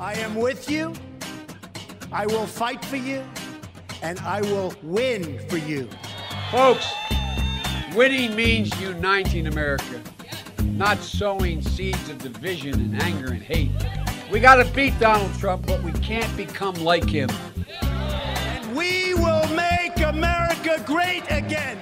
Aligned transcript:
I 0.00 0.14
am 0.14 0.34
with 0.34 0.70
you. 0.70 0.94
I 2.10 2.24
will 2.24 2.46
fight 2.46 2.82
for 2.82 2.96
you. 2.96 3.22
And 4.02 4.18
I 4.20 4.40
will 4.40 4.72
win 4.82 5.38
for 5.50 5.58
you. 5.58 5.90
Folks, 6.50 6.90
winning 7.94 8.34
means 8.34 8.70
uniting 8.80 9.46
America, 9.46 10.00
not 10.64 11.02
sowing 11.02 11.60
seeds 11.60 12.08
of 12.08 12.16
division 12.16 12.72
and 12.72 13.02
anger 13.02 13.26
and 13.26 13.42
hate. 13.42 13.70
We 14.32 14.40
got 14.40 14.54
to 14.54 14.64
beat 14.72 14.98
Donald 14.98 15.38
Trump, 15.38 15.66
but 15.66 15.82
we 15.82 15.92
can't 15.92 16.34
become 16.34 16.76
like 16.76 17.04
him. 17.10 17.28
And 17.82 18.74
we 18.74 19.12
will 19.12 19.46
make 19.54 20.00
America 20.00 20.82
great 20.86 21.30
again. 21.30 21.76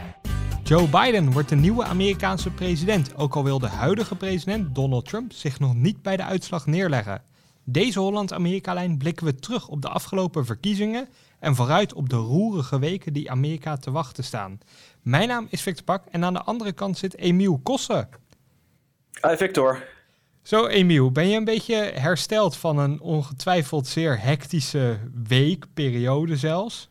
Joe 0.65 0.89
Biden 0.89 1.33
wordt 1.33 1.49
de 1.49 1.57
nieuwe 1.57 1.85
Amerikaanse 1.85 2.51
president, 2.51 3.17
ook 3.17 3.37
al 3.37 3.45
wil 3.45 3.59
de 3.59 3.69
huidige 3.69 4.15
president 4.15 4.75
Donald 4.75 5.05
Trump 5.05 5.33
zich 5.33 5.61
nog 5.61 5.75
niet 5.75 6.03
bij 6.03 6.17
de 6.17 6.25
uitslag 6.25 6.67
neerleggen. 6.67 7.28
Deze 7.71 8.01
Holland-Amerika-lijn 8.01 8.99
blikken 8.99 9.27
we 9.27 9.35
terug 9.35 9.69
op 9.69 9.83
de 9.83 9.89
afgelopen 9.89 10.47
verkiezingen 10.47 11.09
en 11.39 11.55
vooruit 11.55 11.93
op 11.93 12.09
de 12.09 12.17
roerige 12.17 12.79
weken 12.79 13.13
die 13.13 13.31
Amerika 13.31 13.77
te 13.77 13.91
wachten 13.91 14.25
staan. 14.25 14.59
Mijn 15.03 15.29
naam 15.29 15.47
is 15.51 15.63
Victor 15.63 15.85
Pak 15.85 16.05
en 16.11 16.25
aan 16.25 16.33
de 16.33 16.43
andere 16.43 16.73
kant 16.73 16.99
zit 16.99 17.17
Emiel 17.17 17.61
Kossen. 17.63 18.09
Hi 19.29 19.37
Victor. 19.37 19.83
Zo 20.43 20.67
Emiel, 20.67 21.13
ben 21.13 21.29
je 21.29 21.37
een 21.37 21.45
beetje 21.45 21.77
hersteld 21.77 22.57
van 22.57 22.79
een 22.79 23.01
ongetwijfeld 23.01 23.87
zeer 23.87 24.23
hectische 24.23 24.99
week, 25.27 25.65
periode 25.75 26.37
zelfs? 26.37 26.91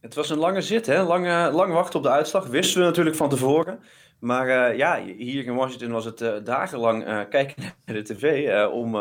Het 0.00 0.14
was 0.14 0.30
een 0.30 0.38
lange 0.38 0.62
zit, 0.62 0.86
hè? 0.86 1.02
Lang, 1.02 1.52
lang 1.52 1.72
wachten 1.72 1.98
op 1.98 2.02
de 2.02 2.10
uitslag. 2.10 2.46
Wisten 2.46 2.80
we 2.80 2.86
natuurlijk 2.86 3.16
van 3.16 3.28
tevoren. 3.28 3.78
Maar 4.18 4.70
uh, 4.70 4.76
ja, 4.78 5.02
hier 5.16 5.44
in 5.44 5.54
Washington 5.54 5.90
was 5.90 6.04
het 6.04 6.20
uh, 6.20 6.34
dagenlang 6.44 7.06
uh, 7.06 7.20
kijken 7.30 7.62
naar 7.84 7.96
de 7.96 8.02
tv 8.02 8.50
om, 8.70 8.96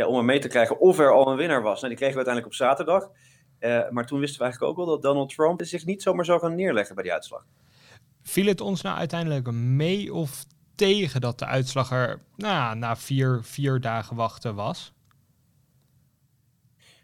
ja, 0.00 0.06
om 0.06 0.16
er 0.16 0.24
mee 0.24 0.38
te 0.38 0.48
krijgen 0.48 0.80
of 0.80 0.98
er 0.98 1.12
al 1.12 1.28
een 1.28 1.36
winnaar 1.36 1.62
was. 1.62 1.80
Nou, 1.80 1.88
die 1.88 1.96
kregen 1.96 2.18
we 2.18 2.26
uiteindelijk 2.26 2.46
op 2.46 2.66
zaterdag. 2.66 3.10
maar 3.90 4.06
toen 4.06 4.20
wisten 4.20 4.38
we 4.38 4.44
eigenlijk 4.44 4.72
ook 4.72 4.76
wel 4.76 4.94
dat 4.94 5.02
Donald 5.02 5.34
Trump 5.34 5.64
zich 5.64 5.84
niet 5.84 6.02
zomaar 6.02 6.24
zou 6.24 6.40
gaan 6.40 6.54
neerleggen 6.54 6.94
bij 6.94 7.04
die 7.04 7.12
uitslag. 7.12 7.44
Viel 8.22 8.46
het 8.46 8.60
ons 8.60 8.82
nou 8.82 8.98
uiteindelijk 8.98 9.50
mee 9.50 10.14
of 10.14 10.44
tegen 10.74 11.20
dat 11.20 11.38
de 11.38 11.46
uitslag 11.46 11.92
er 11.92 12.20
nou, 12.36 12.76
na 12.76 12.96
vier, 12.96 13.40
vier 13.42 13.80
dagen 13.80 14.16
wachten 14.16 14.54
was? 14.54 14.92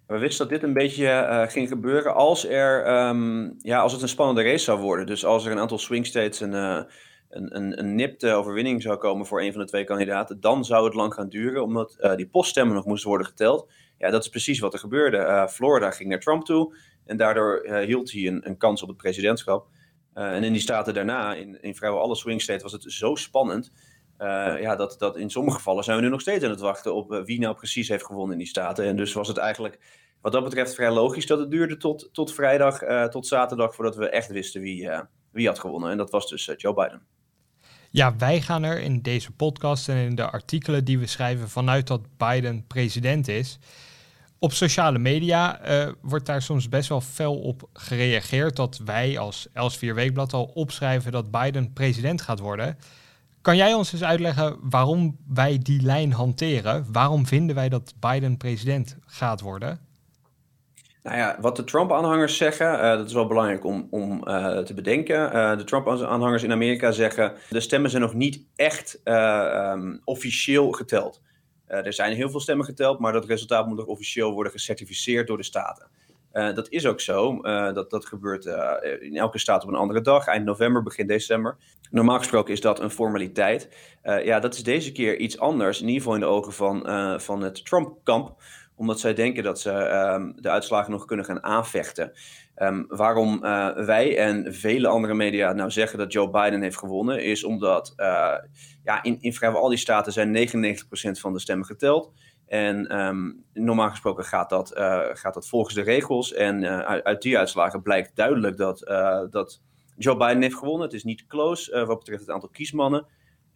We 0.07 0.19
wisten 0.19 0.49
dat 0.49 0.61
dit 0.61 0.69
een 0.69 0.75
beetje 0.75 1.05
uh, 1.05 1.43
ging 1.43 1.69
gebeuren 1.69 2.15
als, 2.15 2.47
er, 2.49 3.07
um, 3.09 3.55
ja, 3.59 3.81
als 3.81 3.93
het 3.93 4.03
een 4.03 4.09
spannende 4.09 4.43
race 4.43 4.65
zou 4.65 4.81
worden. 4.81 5.07
Dus 5.07 5.25
als 5.25 5.45
er 5.45 5.53
een 5.53 5.59
aantal 5.59 5.79
swing 5.79 6.07
states 6.07 6.41
een, 6.41 6.53
uh, 6.53 6.81
een, 7.37 7.57
een, 7.57 7.79
een 7.79 7.95
nipte 7.95 8.33
overwinning 8.33 8.83
zou 8.83 8.97
komen 8.97 9.27
voor 9.27 9.43
een 9.43 9.53
van 9.53 9.61
de 9.61 9.67
twee 9.67 9.85
kandidaten, 9.85 10.41
dan 10.41 10.65
zou 10.65 10.85
het 10.85 10.95
lang 10.95 11.15
gaan 11.15 11.29
duren, 11.29 11.63
omdat 11.63 11.97
uh, 12.01 12.15
die 12.15 12.29
poststemmen 12.29 12.75
nog 12.75 12.85
moesten 12.85 13.09
worden 13.09 13.27
geteld. 13.27 13.71
Ja, 13.99 14.11
dat 14.11 14.23
is 14.23 14.29
precies 14.29 14.59
wat 14.59 14.73
er 14.73 14.79
gebeurde. 14.79 15.49
Florida 15.51 15.91
ging 15.91 16.09
naar 16.09 16.21
Trump 16.21 16.45
toe 16.45 16.77
en 17.05 17.17
daardoor 17.17 17.67
hield 17.87 18.13
hij 18.13 18.27
een, 18.27 18.49
een, 18.49 18.57
kans 18.57 18.83
op 18.83 18.89
het 18.89 18.97
presidentschap. 18.97 19.67
en 20.13 20.45
in 20.45 20.53
die 20.53 20.61
staten 20.61 20.95
daarna, 20.95 21.35
in, 21.35 21.63
in 21.63 21.75
vrijwel 21.75 22.01
alle 22.01 22.17
swing 22.17 22.43
states, 22.43 22.63
was 22.63 22.73
het 22.73 22.85
zo 22.87 23.15
spannend 23.15 23.73
ja, 24.61 24.77
dat, 24.77 24.97
dat 24.99 25.17
in 25.17 25.31
sommige 25.31 25.57
gevallen 25.57 25.85
zijn 25.85 25.97
we 25.97 26.03
nu 26.03 26.09
nog 26.09 26.21
steeds 26.21 26.45
aan 26.45 26.51
het 26.51 26.61
wachten 26.61 26.95
op 26.95 27.23
wie 27.25 27.41
nou 27.41 27.55
precies 27.55 27.89
heeft 27.89 28.05
gewonnen 28.05 28.33
in 28.33 28.39
die 28.39 28.47
staten. 28.47 28.85
En 28.85 28.97
dus 28.97 29.13
was 29.13 29.29
het 29.29 29.37
eigenlijk 29.37 29.79
wat 30.21 30.33
dat 30.33 30.45
betreft 30.45 30.75
vrij 30.75 30.91
logisch 30.91 31.27
dat 31.27 31.39
het 31.39 31.51
duurde 31.51 31.77
tot, 31.77 32.09
tot 32.13 32.35
vrijdag, 32.35 32.79
tot 33.09 33.27
zaterdag, 33.27 33.75
voordat 33.75 33.97
we 33.97 34.09
echt 34.09 34.31
wisten 34.31 34.61
wie, 34.61 34.91
wie 35.31 35.47
had 35.47 35.59
gewonnen. 35.59 35.91
En 35.91 35.97
dat 35.97 36.11
was 36.11 36.29
dus 36.29 36.53
Joe 36.57 36.75
Biden. 36.75 37.16
Ja, 37.97 38.17
wij 38.17 38.41
gaan 38.41 38.63
er 38.63 38.81
in 38.81 39.03
deze 39.03 39.31
podcast 39.31 39.89
en 39.89 39.97
in 39.97 40.15
de 40.15 40.31
artikelen 40.31 40.85
die 40.85 40.99
we 40.99 41.07
schrijven 41.07 41.49
vanuit 41.49 41.87
dat 41.87 42.01
Biden 42.17 42.67
president 42.67 43.29
is. 43.29 43.59
Op 44.39 44.53
sociale 44.53 44.99
media 44.99 45.61
wordt 46.01 46.27
daar 46.27 46.43
soms 46.43 46.69
best 46.69 46.89
wel 46.89 47.01
fel 47.01 47.37
op 47.37 47.69
gereageerd 47.73 48.57
dat 48.57 48.81
wij 48.85 49.19
als 49.19 49.49
Elsevier 49.53 49.95
Weekblad 49.95 50.33
al 50.33 50.45
opschrijven 50.45 51.13
dat 51.13 51.31
Biden 51.31 51.73
president 51.73 52.21
gaat 52.23 52.39
worden. 52.39 52.79
Kan 53.41 53.57
jij 53.57 53.75
ons 53.75 53.93
eens 53.93 54.05
uitleggen 54.05 54.57
waarom 54.61 55.17
wij 55.27 55.59
die 55.59 55.83
lijn 55.83 56.13
hanteren? 56.13 56.87
Waarom 56.93 57.27
vinden 57.27 57.55
wij 57.55 57.69
dat 57.69 57.95
Biden 58.01 58.37
president 58.37 58.97
gaat 59.07 59.41
worden? 59.41 59.86
Nou 61.07 61.19
ja, 61.19 61.37
wat 61.41 61.57
de 61.57 61.65
Trump-aanhangers 61.65 62.37
zeggen, 62.37 62.75
uh, 62.75 62.81
dat 62.81 63.07
is 63.07 63.13
wel 63.13 63.27
belangrijk 63.27 63.65
om, 63.65 63.87
om 63.91 64.29
uh, 64.29 64.59
te 64.59 64.75
bedenken. 64.75 65.37
Uh, 65.37 65.57
de 65.57 65.65
Trump-aanhangers 65.65 66.43
in 66.43 66.53
Amerika 66.53 66.91
zeggen, 66.91 67.33
de 67.49 67.61
stemmen 67.61 67.91
zijn 67.91 68.03
nog 68.03 68.15
niet 68.15 68.45
echt 68.57 69.01
um, 69.05 70.01
officieel 70.05 70.73
geteld. 70.73 71.23
er 71.67 71.93
zijn 71.93 72.17
heel 72.17 72.31
veel 72.31 72.41
stemmen 72.41 72.67
geteld, 72.67 72.99
maar 72.99 73.13
dat 73.13 73.25
resultaat 73.25 73.67
moet 73.67 73.77
nog 73.77 73.87
officieel 73.87 74.33
worden 74.33 74.53
gecertificeerd 74.53 75.27
door 75.27 75.37
de 75.37 75.43
staten. 75.43 75.89
dat 76.33 76.69
is 76.69 76.87
ook 76.87 77.01
zo. 77.01 77.41
dat, 77.73 77.91
dat 77.91 78.07
gebeurt 78.07 78.45
in 79.01 79.17
elke 79.17 79.39
staat 79.39 79.63
op 79.63 79.69
een 79.69 79.75
andere 79.75 80.01
dag, 80.01 80.27
eind 80.27 80.45
november, 80.45 80.83
begin 80.83 81.07
december. 81.07 81.57
Normaal 81.91 82.19
gesproken 82.19 82.53
is 82.53 82.61
dat 82.61 82.81
een 82.81 82.91
formaliteit. 82.91 83.69
ja, 84.03 84.41
dat 84.41 84.55
is 84.55 84.63
deze 84.63 84.93
keer 84.93 85.17
iets 85.19 85.39
anders, 85.39 85.81
in 85.81 85.87
ieder 85.87 86.03
geval 86.03 86.15
in 86.15 86.21
de 86.21 86.27
ogen 86.27 86.53
van, 86.53 86.83
van 87.21 87.43
het 87.43 87.65
Trump-kamp 87.65 88.35
omdat 88.77 89.01
zij 89.01 89.15
denken 89.15 89.43
dat 89.43 89.61
ze 89.61 89.71
um, 89.73 90.35
de 90.37 90.51
uitslagen 90.51 90.91
nog 90.91 91.05
kunnen 91.05 91.25
gaan 91.25 91.43
aanvechten. 91.43 92.13
Um, 92.57 92.85
waarom 92.89 93.45
uh, 93.45 93.77
wij 93.77 94.19
en 94.19 94.55
vele 94.55 94.89
andere 94.89 95.15
media 95.15 95.53
nou 95.53 95.71
zeggen 95.71 95.99
dat 95.99 96.13
Joe 96.13 96.31
Biden 96.31 96.63
heeft 96.63 96.79
gewonnen, 96.79 97.25
is 97.25 97.45
omdat 97.45 97.93
uh, 97.97 98.35
ja, 98.85 99.03
in, 99.03 99.19
in 99.21 99.33
vrijwel 99.33 99.61
al 99.61 99.69
die 99.69 99.79
staten 99.79 100.13
zijn 100.13 100.49
99% 101.17 101.21
van 101.21 101.33
de 101.33 101.39
stemmen 101.39 101.67
geteld. 101.67 102.13
En 102.47 102.99
um, 102.99 103.45
normaal 103.53 103.91
gesproken 103.91 104.25
gaat 104.25 104.51
dat, 104.51 104.77
uh, 104.77 105.01
gaat 105.13 105.35
dat 105.35 105.49
volgens 105.49 105.75
de 105.75 105.83
regels. 105.83 106.33
En 106.33 106.67
uit, 106.87 107.05
uit, 107.05 107.23
die 107.23 107.39
uitslagen 107.39 107.83
blijkt 107.83 108.17
duidelijk 108.17 108.57
dat, 108.57 108.79
dat 109.31 109.61
Joe 109.97 110.17
Biden 110.17 110.43
heeft 110.43 110.57
gewonnen. 110.57 110.87
Het 110.87 110.97
is 110.97 111.05
niet 111.05 111.27
close 111.27 111.85
wat 111.87 111.99
betreft 111.99 112.21
het 112.21 112.31
aantal 112.31 112.49
kiesmannen. 112.49 113.07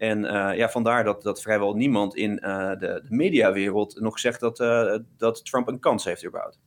En 0.01 0.25
uh, 0.25 0.57
ja, 0.57 0.69
vandaar 0.69 1.05
dat, 1.05 1.23
dat 1.23 1.43
vrijwel 1.43 1.75
niemand 1.75 2.17
in 2.17 2.31
uh, 2.31 2.69
de, 2.69 2.77
de 2.79 3.03
mediawereld 3.09 4.01
nog 4.01 4.19
zegt 4.19 4.41
dat, 4.41 4.61
uh, 4.61 4.97
dat 5.17 5.45
Trump 5.45 5.69
een 5.69 5.81
kans 5.81 6.05
heeft 6.05 6.27
überhaupt. 6.27 6.59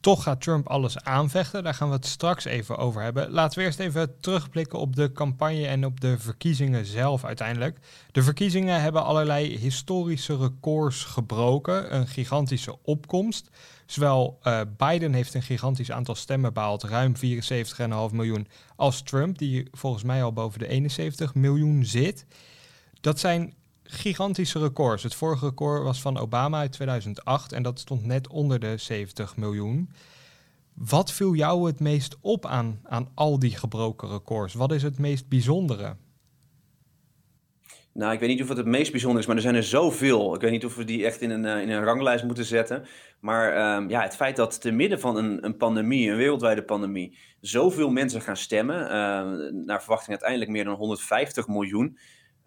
Toch 0.00 0.22
gaat 0.22 0.40
Trump 0.40 0.68
alles 0.68 0.98
aanvechten. 1.04 1.64
Daar 1.64 1.74
gaan 1.74 1.88
we 1.88 1.94
het 1.94 2.06
straks 2.06 2.44
even 2.44 2.76
over 2.76 3.02
hebben. 3.02 3.30
Laten 3.30 3.58
we 3.58 3.64
eerst 3.64 3.78
even 3.78 4.20
terugblikken 4.20 4.78
op 4.78 4.96
de 4.96 5.12
campagne 5.12 5.66
en 5.66 5.84
op 5.84 6.00
de 6.00 6.18
verkiezingen 6.18 6.84
zelf 6.84 7.24
uiteindelijk. 7.24 7.78
De 8.12 8.22
verkiezingen 8.22 8.80
hebben 8.80 9.04
allerlei 9.04 9.58
historische 9.58 10.36
records 10.36 11.04
gebroken. 11.04 11.94
Een 11.94 12.06
gigantische 12.06 12.76
opkomst. 12.82 13.50
Zowel 13.86 14.38
Biden 14.76 15.12
heeft 15.12 15.34
een 15.34 15.42
gigantisch 15.42 15.92
aantal 15.92 16.14
stemmen 16.14 16.52
behaald, 16.52 16.82
ruim 16.82 17.14
74,5 17.16 17.22
miljoen, 18.12 18.48
als 18.76 19.02
Trump, 19.02 19.38
die 19.38 19.68
volgens 19.70 20.02
mij 20.02 20.22
al 20.22 20.32
boven 20.32 20.58
de 20.58 20.68
71 20.68 21.34
miljoen 21.34 21.84
zit. 21.84 22.26
Dat 23.00 23.18
zijn 23.18 23.54
gigantische 23.82 24.58
records. 24.58 25.02
Het 25.02 25.14
vorige 25.14 25.46
record 25.46 25.82
was 25.82 26.00
van 26.00 26.18
Obama 26.18 26.58
uit 26.58 26.72
2008 26.72 27.52
en 27.52 27.62
dat 27.62 27.78
stond 27.78 28.04
net 28.04 28.28
onder 28.28 28.60
de 28.60 28.76
70 28.76 29.36
miljoen. 29.36 29.90
Wat 30.74 31.12
viel 31.12 31.34
jou 31.34 31.66
het 31.66 31.80
meest 31.80 32.16
op 32.20 32.46
aan, 32.46 32.80
aan 32.84 33.08
al 33.14 33.38
die 33.38 33.56
gebroken 33.56 34.08
records? 34.08 34.54
Wat 34.54 34.72
is 34.72 34.82
het 34.82 34.98
meest 34.98 35.28
bijzondere? 35.28 35.96
Nou, 37.92 38.12
ik 38.12 38.20
weet 38.20 38.28
niet 38.28 38.42
of 38.42 38.48
het 38.48 38.56
het 38.56 38.66
meest 38.66 38.90
bijzonder 38.90 39.20
is, 39.20 39.26
maar 39.26 39.36
er 39.36 39.42
zijn 39.42 39.54
er 39.54 39.62
zoveel. 39.62 40.34
Ik 40.34 40.40
weet 40.40 40.50
niet 40.50 40.64
of 40.64 40.76
we 40.76 40.84
die 40.84 41.04
echt 41.04 41.20
in 41.20 41.30
een, 41.30 41.44
uh, 41.44 41.62
in 41.62 41.70
een 41.70 41.84
ranglijst 41.84 42.24
moeten 42.24 42.44
zetten. 42.44 42.86
Maar 43.20 43.76
um, 43.76 43.88
ja, 43.88 44.02
het 44.02 44.16
feit 44.16 44.36
dat 44.36 44.60
te 44.60 44.70
midden 44.70 45.00
van 45.00 45.16
een, 45.16 45.44
een, 45.44 45.56
pandemie, 45.56 46.10
een 46.10 46.16
wereldwijde 46.16 46.62
pandemie, 46.62 47.18
zoveel 47.40 47.90
mensen 47.90 48.20
gaan 48.20 48.36
stemmen, 48.36 48.80
uh, 48.80 48.90
naar 49.64 49.80
verwachting 49.80 50.10
uiteindelijk 50.10 50.50
meer 50.50 50.64
dan 50.64 50.74
150 50.74 51.48
miljoen. 51.48 51.98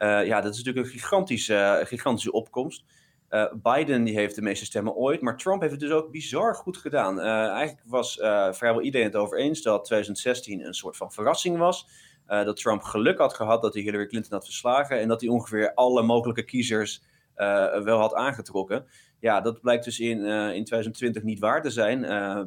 Uh, 0.02 0.26
ja, 0.26 0.42
dat 0.42 0.52
is 0.52 0.58
natuurlijk 0.58 0.86
een 0.86 0.92
gigantische, 0.92 1.82
gigantische 1.84 2.32
opkomst. 2.32 2.84
Uh, 3.30 3.46
Biden 3.54 4.04
die 4.04 4.16
heeft 4.16 4.36
de 4.36 4.42
meeste 4.42 4.66
stemmen 4.66 4.96
ooit, 4.96 5.22
maar 5.22 5.38
Trump 5.38 5.62
heeft 5.62 5.74
het 5.74 5.82
dus 5.82 5.92
ook 5.92 6.12
bizar 6.12 6.56
goed 6.56 6.78
gedaan. 6.78 7.20
Eigenlijk 7.20 7.82
was 7.86 8.14
vrijwel 8.52 8.82
iedereen 8.82 9.08
het 9.08 9.16
over 9.16 9.38
eens 9.38 9.62
dat 9.62 9.86
2016 9.86 10.66
een 10.66 10.74
soort 10.74 10.98
van 10.98 11.12
verrassing 11.12 11.58
was. 11.58 11.88
dat 12.26 12.58
Trump 12.58 12.82
geluk 12.82 13.18
had 13.18 13.34
gehad 13.34 13.62
dat 13.62 13.74
hij 13.74 13.84
Hillary 13.84 14.08
Clinton 14.08 14.34
had 14.34 14.46
verslagen 14.46 15.00
en 15.00 15.08
dat 15.08 15.22
hij 15.22 15.30
ongeveer 15.30 15.74
alle 15.74 16.04
mogelijke 16.04 16.44
kiezers 16.44 17.04
wel 17.84 18.00
had 18.00 18.14
aangetrokken. 18.14 18.86
Ja, 19.20 19.42
dat 19.42 19.62
blijkt 19.62 19.84
dus 19.84 20.00
in, 20.00 20.26
in 20.26 20.64
2020 20.66 21.24
niet 21.24 21.40
waar 21.40 21.62
te 21.62 21.70
zijn. 21.70 22.02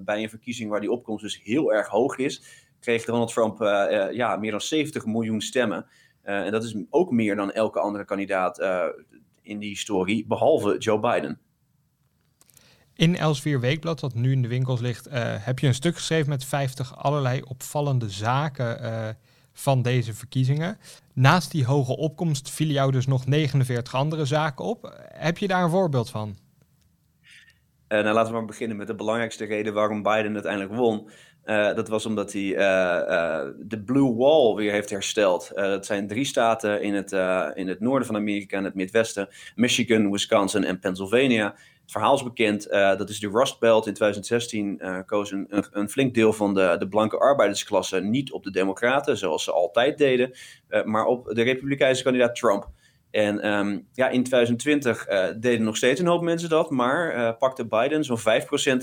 bij 0.04 0.22
een 0.22 0.28
verkiezing 0.28 0.70
waar 0.70 0.80
die 0.80 0.90
opkomst 0.90 1.22
dus 1.22 1.42
heel 1.42 1.72
erg 1.72 1.88
hoog 1.88 2.16
is, 2.16 2.64
kreeg 2.80 3.04
Donald 3.04 3.32
Trump 3.32 3.58
ja, 4.12 4.36
meer 4.36 4.50
dan 4.50 4.60
70 4.60 5.06
miljoen 5.06 5.40
stemmen. 5.40 5.86
Uh, 6.24 6.44
en 6.44 6.52
dat 6.52 6.64
is 6.64 6.76
ook 6.90 7.10
meer 7.10 7.36
dan 7.36 7.52
elke 7.52 7.80
andere 7.80 8.04
kandidaat 8.04 8.60
uh, 8.60 8.84
in 9.42 9.58
die 9.58 9.68
historie, 9.68 10.26
behalve 10.26 10.78
Joe 10.78 10.98
Biden. 10.98 11.38
In 12.94 13.16
Elsevier 13.16 13.60
Weekblad, 13.60 14.00
dat 14.00 14.14
nu 14.14 14.32
in 14.32 14.42
de 14.42 14.48
winkels 14.48 14.80
ligt, 14.80 15.08
uh, 15.08 15.14
heb 15.38 15.58
je 15.58 15.66
een 15.66 15.74
stuk 15.74 15.94
geschreven 15.94 16.28
met 16.28 16.44
50 16.44 16.96
allerlei 16.96 17.42
opvallende 17.42 18.10
zaken 18.10 19.16
van 19.52 19.82
deze 19.82 20.14
verkiezingen. 20.14 20.78
Naast 21.12 21.50
die 21.50 21.64
hoge 21.64 21.96
opkomst 21.96 22.50
vielen 22.50 22.74
jou 22.74 22.92
dus 22.92 23.06
nog 23.06 23.26
49 23.26 23.94
andere 23.94 24.24
zaken 24.24 24.64
op. 24.64 24.94
Heb 25.12 25.38
je 25.38 25.48
daar 25.48 25.62
een 25.62 25.70
voorbeeld 25.70 26.10
van? 26.10 26.36
nou, 27.88 28.14
laten 28.14 28.32
we 28.32 28.38
maar 28.38 28.46
beginnen 28.46 28.76
met 28.76 28.86
de 28.86 28.94
belangrijkste 28.94 29.44
reden 29.44 29.74
waarom 29.74 30.02
Biden 30.02 30.34
uiteindelijk 30.34 30.74
won. 30.74 31.10
Dat 31.46 31.88
was 31.88 32.06
omdat 32.06 32.32
hij 32.32 32.42
de 33.58 33.82
Blue 33.84 34.14
Wall 34.14 34.54
weer 34.54 34.72
heeft 34.72 34.90
hersteld. 34.90 35.50
dat 35.54 35.86
zijn 35.86 36.06
drie 36.06 36.24
staten 36.24 36.82
in 36.82 36.94
het, 36.94 37.12
in 37.56 37.68
het 37.68 37.80
noorden 37.80 38.06
van 38.06 38.16
Amerika 38.16 38.56
en 38.56 38.64
het 38.64 38.74
Midwesten: 38.74 39.28
Michigan, 39.54 40.10
Wisconsin 40.10 40.64
en 40.64 40.78
Pennsylvania. 40.78 41.54
Het 41.84 41.92
verhaal 41.92 42.14
is 42.14 42.22
bekend, 42.22 42.68
dat 42.70 43.08
is 43.08 43.20
de 43.20 43.28
Rust 43.28 43.58
Belt. 43.58 43.86
In 43.86 43.94
2016 43.94 44.78
uh, 44.78 44.88
eh, 44.88 45.06
koos 45.06 45.30
een, 45.30 45.46
een, 45.48 45.88
flink 45.88 46.14
deel 46.14 46.32
van 46.32 46.54
de, 46.54 46.76
de 46.78 46.88
blanke 46.88 47.18
arbeidersklasse 47.18 48.00
niet 48.00 48.32
op 48.32 48.44
de 48.44 48.50
Democraten, 48.50 49.18
zoals 49.18 49.44
ze 49.44 49.52
altijd 49.52 49.98
deden, 49.98 50.32
maar 50.84 51.04
op 51.04 51.34
de 51.34 51.42
Republikeinse 51.42 52.02
kandidaat 52.02 52.34
Trump. 52.34 52.68
En 53.10 53.48
um, 53.48 53.88
ja, 53.92 54.08
in 54.08 54.22
2020 54.22 55.06
deden 55.38 55.62
nog 55.62 55.76
steeds 55.76 56.00
een 56.00 56.06
hoop 56.06 56.22
mensen 56.22 56.48
dat, 56.48 56.70
maar 56.70 57.36
pakte 57.36 57.66
Biden 57.66 58.04
zo'n 58.04 58.18
5% 58.18 58.22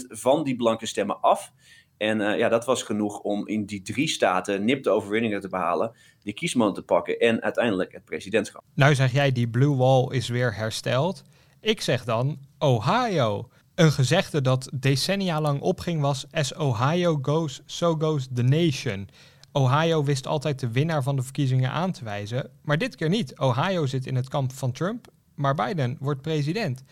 van 0.07 0.43
die 0.43 0.55
blanke 0.55 0.85
stemmen 0.85 1.21
af. 1.21 1.51
En 1.97 2.37
ja, 2.37 2.49
dat 2.49 2.65
was 2.65 2.83
genoeg 2.83 3.19
om 3.19 3.47
in 3.47 3.65
die 3.65 3.81
drie 3.81 4.07
staten 4.07 4.65
nipte 4.65 4.89
overwinningen 4.89 5.41
te 5.41 5.47
behalen, 5.49 5.91
die 6.23 6.33
kiesman 6.33 6.73
te 6.73 6.81
pakken 6.81 7.19
en 7.19 7.41
uiteindelijk 7.41 7.91
het 7.91 8.05
presidentschap. 8.05 8.63
Nou 8.73 8.95
zeg 8.95 9.11
jij, 9.11 9.31
die 9.31 9.47
Blue 9.49 9.75
Wall 9.75 10.07
is 10.09 10.27
weer 10.27 10.55
hersteld. 10.55 11.23
Ik 11.59 11.81
zeg 11.81 12.03
dan 12.03 12.37
Ohio. 12.59 13.49
Een 13.75 13.91
gezegde 13.91 14.41
dat 14.41 14.69
decennia 14.73 15.41
lang 15.41 15.61
opging 15.61 16.01
was: 16.01 16.25
As 16.31 16.55
Ohio 16.55 17.19
goes, 17.21 17.61
so 17.65 17.95
goes 17.95 18.27
the 18.33 18.43
nation. 18.43 19.09
Ohio 19.51 20.03
wist 20.03 20.27
altijd 20.27 20.59
de 20.59 20.71
winnaar 20.71 21.03
van 21.03 21.15
de 21.15 21.21
verkiezingen 21.21 21.71
aan 21.71 21.91
te 21.91 22.03
wijzen, 22.03 22.49
maar 22.61 22.77
dit 22.77 22.95
keer 22.95 23.09
niet. 23.09 23.39
Ohio 23.39 23.85
zit 23.85 24.05
in 24.05 24.15
het 24.15 24.29
kamp 24.29 24.53
van 24.53 24.71
Trump, 24.71 25.07
maar 25.35 25.55
Biden 25.55 25.97
wordt 25.99 26.21
president. 26.21 26.83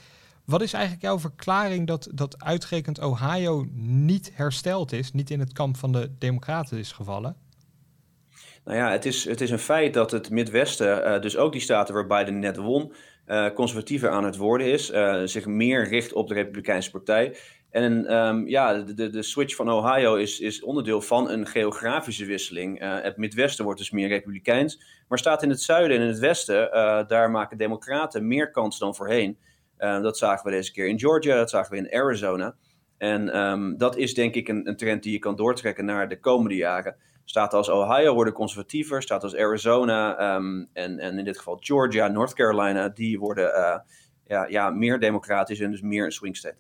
Wat 0.50 0.62
is 0.62 0.74
eigenlijk 0.74 1.04
jouw 1.04 1.20
verklaring 1.20 1.88
dat, 1.88 2.10
dat 2.14 2.44
uitgerekend 2.44 3.02
Ohio 3.02 3.66
niet 3.74 4.32
hersteld 4.34 4.92
is, 4.92 5.12
niet 5.12 5.30
in 5.30 5.40
het 5.40 5.54
kamp 5.54 5.78
van 5.78 5.92
de 5.92 6.12
Democraten 6.20 6.78
is 6.78 6.92
gevallen? 6.92 7.36
Nou 8.64 8.78
ja, 8.78 8.92
het 8.92 9.06
is, 9.06 9.26
het 9.26 9.42
is 9.42 9.52
een 9.52 9.60
feit 9.60 9.94
dat 9.94 10.12
het 10.12 10.30
Midwesten, 10.30 11.08
uh, 11.08 11.22
dus 11.22 11.38
ook 11.38 11.52
die 11.52 11.62
staten 11.62 11.94
waar 11.94 12.08
Biden 12.08 12.40
net 12.40 12.58
won, 12.58 12.94
uh, 13.28 13.50
conservatiever 13.54 14.10
aan 14.10 14.24
het 14.24 14.36
worden 14.36 14.68
is, 14.68 14.92
uh, 14.92 15.22
zich 15.24 15.46
meer 15.46 15.88
richt 15.88 16.14
op 16.14 16.28
de 16.28 16.34
Republikeinse 16.34 16.92
Partij. 16.92 17.38
En 17.70 18.16
um, 18.16 18.48
ja, 18.48 18.74
de, 18.74 19.10
de 19.10 19.24
switch 19.24 19.56
van 19.56 19.72
Ohio 19.72 20.16
is, 20.16 20.40
is 20.40 20.64
onderdeel 20.64 21.02
van 21.02 21.30
een 21.30 21.48
geografische 21.48 22.26
wisseling. 22.26 22.80
Het 22.80 23.18
Midwesten 23.18 23.64
wordt 23.64 23.80
dus 23.80 23.92
meer 23.92 24.08
republikeins, 24.08 24.82
maar 25.08 25.18
staat 25.18 25.44
in 25.44 25.50
het 25.50 25.62
zuiden 25.62 25.98
en 25.98 26.04
in 26.04 26.10
het 26.10 26.20
westen, 26.20 26.70
daar 27.08 27.32
maken 27.32 27.58
democraten 27.58 28.28
meer 28.28 28.52
kans 28.52 28.80
dan 28.80 28.96
voorheen. 28.96 29.38
Dat 29.80 30.18
zagen 30.18 30.46
we 30.46 30.52
deze 30.52 30.72
keer 30.72 30.88
in 30.88 31.00
Georgia, 31.00 31.36
dat 31.36 31.50
zagen 31.50 31.72
we 31.72 31.78
in 31.78 32.00
Arizona. 32.02 32.56
En 32.98 33.40
um, 33.40 33.78
dat 33.78 33.98
is 33.98 34.14
denk 34.14 34.36
ik 34.36 34.48
een, 34.48 34.68
een 34.68 34.78
trend 34.78 35.04
die 35.04 35.12
je 35.12 35.20
kan 35.20 35.36
doortrekken 35.36 35.86
naar 35.86 36.10
de 36.10 36.20
komende 36.20 36.56
jaren. 36.56 36.96
Staten 37.26 37.58
als 37.58 37.70
Ohio 37.70 38.14
worden 38.14 38.34
conservatiever, 38.34 39.02
staten 39.02 39.30
als 39.30 39.38
Arizona 39.38 40.18
ehm, 40.18 40.66
en, 40.74 41.00
en 41.00 41.18
in 41.18 41.26
dit 41.26 41.38
geval 41.38 41.58
Georgia, 41.60 42.08
North 42.08 42.34
Carolina, 42.34 42.90
die 42.90 43.20
worden 43.20 43.50
uh, 43.50 43.78
ja, 44.26 44.46
ja, 44.46 44.70
meer 44.70 45.00
democratisch 45.00 45.60
en 45.60 45.72
dus 45.72 45.82
meer 45.82 46.06
een 46.06 46.12
swing 46.12 46.38
state. 46.38 46.58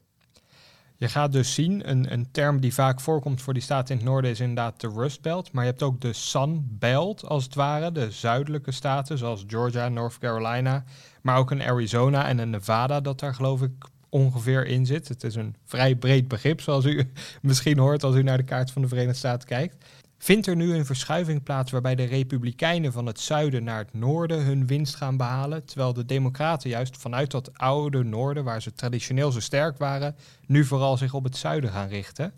Je 1.00 1.10
gaat 1.10 1.32
dus 1.32 1.54
zien, 1.54 1.90
een, 1.90 2.14
een 2.14 2.32
term 2.32 2.60
die 2.60 2.74
vaak 2.74 3.00
voorkomt 3.00 3.42
voor 3.42 3.54
die 3.54 3.62
staten 3.62 3.90
in 3.90 4.02
het 4.02 4.10
noorden 4.10 4.32
is 4.32 4.40
inderdaad 4.40 4.82
de 4.82 4.88
Rust 4.88 5.22
Belt. 5.22 5.52
Maar 5.52 5.64
je 5.64 5.70
hebt 5.70 5.84
ook 5.84 6.02
de 6.02 6.14
Sun 6.14 6.68
Belt, 6.80 7.26
als 7.26 7.44
het 7.44 7.56
ware, 7.56 7.92
de 7.92 8.12
zuidelijke 8.12 8.72
staten 8.72 9.18
zoals 9.18 9.44
Georgia, 9.48 9.90
North 9.90 10.18
Carolina. 10.18 10.84
Maar 11.22 11.38
ook 11.38 11.52
een 11.52 11.62
Arizona 11.62 12.28
en 12.28 12.38
een 12.38 12.50
Nevada 12.50 13.02
dat 13.02 13.20
daar 13.20 13.36
geloof 13.36 13.62
ik 13.62 13.72
ongeveer 14.10 14.66
in 14.66 14.86
zit. 14.86 15.08
Het 15.08 15.24
is 15.24 15.36
een 15.36 15.56
vrij 15.66 15.96
breed 15.96 16.28
begrip, 16.28 16.62
zoals 16.62 16.86
u 16.86 17.12
misschien 17.42 17.78
hoort 17.78 18.04
als 18.04 18.16
u 18.16 18.24
naar 18.24 18.38
de 18.38 18.44
kaart 18.44 18.72
van 18.72 18.82
de 18.82 18.88
Verenigde 18.88 19.18
Staten 19.18 19.48
kijkt. 19.48 19.86
Vindt 20.22 20.48
er 20.48 20.56
nu 20.56 20.74
een 20.74 20.86
verschuiving 20.86 21.44
plaats 21.44 21.72
waarbij 21.72 21.96
de 21.96 22.04
Republikeinen 22.04 22.92
van 22.92 23.06
het 23.06 23.20
zuiden 23.20 23.64
naar 23.64 23.78
het 23.78 23.94
noorden 23.94 24.46
hun 24.46 24.68
winst 24.68 24.96
gaan 24.96 25.18
behalen, 25.18 25.66
terwijl 25.66 25.94
de 25.94 26.06
Democraten 26.06 26.70
juist 26.70 26.98
vanuit 26.98 27.32
dat 27.32 27.50
oude 27.54 28.04
noorden, 28.04 28.44
waar 28.44 28.62
ze 28.62 28.74
traditioneel 28.74 29.32
zo 29.32 29.40
sterk 29.40 29.78
waren, 29.78 30.16
nu 30.46 30.66
vooral 30.66 30.98
zich 30.98 31.14
op 31.14 31.24
het 31.24 31.38
zuiden 31.38 31.70
gaan 31.70 31.88
richten? 31.88 32.34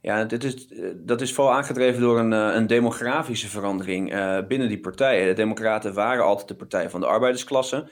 Ja, 0.00 0.24
dit 0.24 0.44
is, 0.44 0.68
dat 0.96 1.20
is 1.20 1.32
vooral 1.34 1.54
aangedreven 1.54 2.00
door 2.00 2.18
een, 2.18 2.32
eh, 2.32 2.54
een 2.54 2.66
demografische 2.66 3.48
verandering 3.48 4.14
uh, 4.14 4.38
binnen 4.48 4.68
die 4.68 4.80
partijen. 4.80 5.26
De 5.26 5.32
Democraten 5.32 5.94
waren 5.94 6.24
altijd 6.24 6.48
de 6.48 6.54
partij 6.54 6.90
van 6.90 7.00
de 7.00 7.06
arbeidersklasse. 7.06 7.88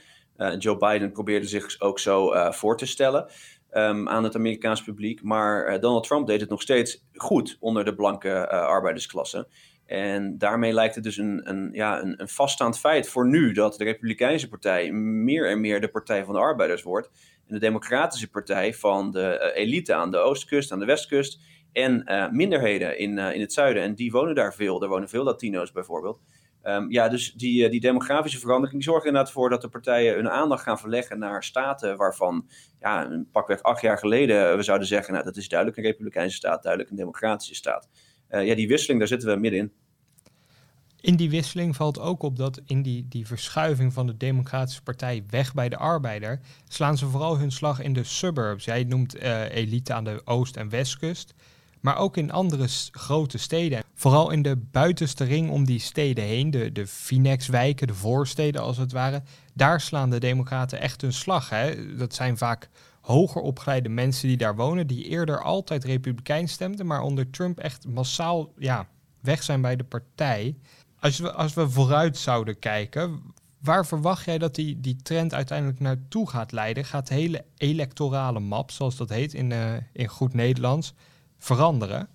Joe 0.59 0.77
Biden 0.77 1.13
probeerde 1.13 1.47
zich 1.47 1.81
ook 1.81 1.99
zo 1.99 2.33
voor 2.51 2.77
te 2.77 2.87
stellen. 2.87 3.27
Ehm, 3.75 4.09
aan 4.09 4.25
het 4.25 4.35
Amerikaans 4.35 4.83
publiek. 4.83 5.23
Maar 5.23 5.75
uh, 5.75 5.81
Donald 5.81 6.07
Trump 6.07 6.27
deed 6.27 6.41
het 6.41 6.51
nog 6.51 6.63
steeds 6.63 7.07
goed 7.15 7.57
onder 7.61 7.85
de 7.85 7.95
blanke 7.95 8.29
uh, 8.29 8.45
arbeidersklasse. 8.47 9.49
En 9.87 10.39
daarmee 10.39 10.73
lijkt 10.73 10.95
het 10.95 11.05
dus 11.05 11.17
een, 11.17 11.51
een, 11.51 11.71
ja, 11.73 12.03
een, 12.03 12.21
een 12.21 12.29
vaststaand 12.29 12.79
feit 12.79 13.09
voor 13.09 13.27
nu 13.27 13.53
dat 13.53 13.77
de 13.77 13.85
Republikeinse 13.85 14.49
Partij 14.49 14.93
meer 14.93 15.51
en 15.51 15.61
meer 15.61 15.81
de 15.81 15.89
Partij 15.89 16.25
van 16.25 16.35
de 16.35 16.41
Arbeiders 16.41 16.83
wordt. 16.83 17.11
En 17.47 17.55
de 17.55 17.61
Democratische 17.61 18.31
Partij 18.31 18.75
van 18.75 19.11
de 19.11 19.53
uh, 19.55 19.63
elite 19.63 19.95
aan 19.95 20.11
de 20.11 20.19
oostkust, 20.19 20.73
aan 20.73 20.79
de 20.79 20.85
westkust. 20.85 21.41
En 21.73 22.05
minderheden 22.33 22.99
in, 22.99 23.19
in 23.19 23.41
het 23.41 23.53
zuiden. 23.53 23.83
En 23.83 23.95
die 23.95 24.11
wonen 24.11 24.35
daar 24.35 24.55
veel. 24.55 24.83
Er 24.83 24.89
wonen 24.89 25.09
veel 25.09 25.25
Latino's 25.25 25.73
bijvoorbeeld. 25.73 26.21
Um, 26.67 26.91
ja, 26.91 27.09
dus 27.09 27.33
die, 27.33 27.69
die 27.69 27.81
demografische 27.81 28.39
verandering 28.39 28.85
zorgt 28.85 29.07
inderdaad 29.07 29.33
voor 29.33 29.51
dat 29.51 29.61
de 29.61 29.69
partijen 29.69 30.15
hun 30.15 30.31
aandacht 30.31 30.63
gaan 30.63 30.79
verleggen 30.79 31.19
naar 31.19 31.45
staten 31.45 31.97
waarvan 31.97 32.49
ja, 32.81 33.11
een 33.11 33.29
pakweg 33.33 33.63
acht 33.63 33.81
jaar 33.81 33.99
geleden 33.99 34.57
we 34.57 34.63
zouden 34.63 34.87
zeggen, 34.87 35.13
nou, 35.13 35.25
dat 35.25 35.37
is 35.37 35.49
duidelijk 35.49 35.79
een 35.79 35.85
republikeinse 35.85 36.37
staat, 36.37 36.63
duidelijk 36.63 36.91
een 36.91 36.97
democratische 36.97 37.55
staat. 37.55 37.89
Uh, 38.31 38.47
ja, 38.47 38.55
die 38.55 38.69
wisseling, 38.69 38.99
daar 38.99 39.09
zitten 39.09 39.29
we 39.29 39.37
middenin. 39.37 39.73
In 41.01 41.17
die 41.17 41.31
wisseling 41.31 41.77
valt 41.77 41.99
ook 41.99 42.23
op 42.23 42.37
dat 42.37 42.61
in 42.67 42.83
die, 42.83 43.09
die 43.09 43.27
verschuiving 43.27 43.93
van 43.93 44.07
de 44.07 44.17
Democratische 44.17 44.83
Partij 44.83 45.25
weg 45.31 45.55
bij 45.55 45.69
de 45.69 45.77
arbeider, 45.77 46.41
slaan 46.69 46.97
ze 46.97 47.07
vooral 47.07 47.39
hun 47.39 47.53
slag 47.53 47.81
in 47.81 47.93
de 47.93 48.05
suburbs. 48.05 48.65
Jij 48.65 48.85
noemt 48.85 49.17
uh, 49.17 49.55
elite 49.55 49.95
aan 49.95 50.05
de 50.05 50.21
oost- 50.25 50.57
en 50.57 50.69
westkust 50.69 51.35
maar 51.85 51.97
ook 51.97 52.17
in 52.17 52.33
andere 52.33 52.67
grote 52.91 53.39
steden. 53.39 53.83
Vooral 53.95 54.31
in 54.31 54.43
de 54.43 54.57
buitenste 54.57 55.25
ring 55.25 55.51
om 55.51 55.65
die 55.65 55.79
steden 55.79 56.25
heen, 56.25 56.51
de, 56.51 56.73
de 56.73 56.87
Finex-wijken, 56.87 57.87
de 57.87 57.95
voorsteden 57.95 58.63
als 58.63 58.77
het 58.77 58.93
ware, 58.93 59.23
daar 59.55 59.81
slaan 59.81 60.11
de 60.11 60.21
democraten 60.21 60.81
echt 60.81 61.01
hun 61.01 61.13
slag. 61.13 61.49
Hè? 61.49 61.97
Dat 61.97 62.15
zijn 62.15 62.39
vaak 62.39 62.69
hoger 63.01 63.43
opgeleide 63.43 63.89
mensen 63.89 64.29
die 64.29 64.37
daar 64.37 64.57
wonen, 64.57 64.87
die 64.87 65.09
eerder 65.09 65.43
altijd 65.43 65.85
republikein 65.85 66.49
stemden, 66.49 66.87
maar 66.87 67.03
onder 67.03 67.31
Trump 67.31 67.59
echt 67.59 67.87
massaal 67.87 68.53
ja, 68.59 68.89
weg 69.21 69.43
zijn 69.43 69.61
bij 69.61 69.77
de 69.77 69.85
partij. 69.85 70.57
Als 71.01 71.19
we, 71.19 71.33
als 71.33 71.55
we 71.55 71.71
vooruit 71.71 72.17
zouden 72.17 72.59
kijken, 72.59 73.23
waar 73.61 73.87
verwacht 73.87 74.25
jij 74.25 74.39
dat 74.39 74.55
die, 74.55 74.81
die 74.81 74.97
trend 74.97 75.35
uiteindelijk 75.35 75.81
naartoe 75.81 76.29
gaat 76.29 76.53
leiden? 76.53 76.85
Gaat 76.85 77.09
de 77.09 77.15
hele 77.15 77.45
electorale 77.57 78.41
map, 78.41 78.71
zoals 78.71 78.97
dat 78.97 79.09
heet 79.09 79.35
in, 79.35 79.51
uh, 79.51 79.73
in 79.93 80.09
goed 80.09 80.35
Nederlands, 80.35 80.95
veranderen? 81.45 82.09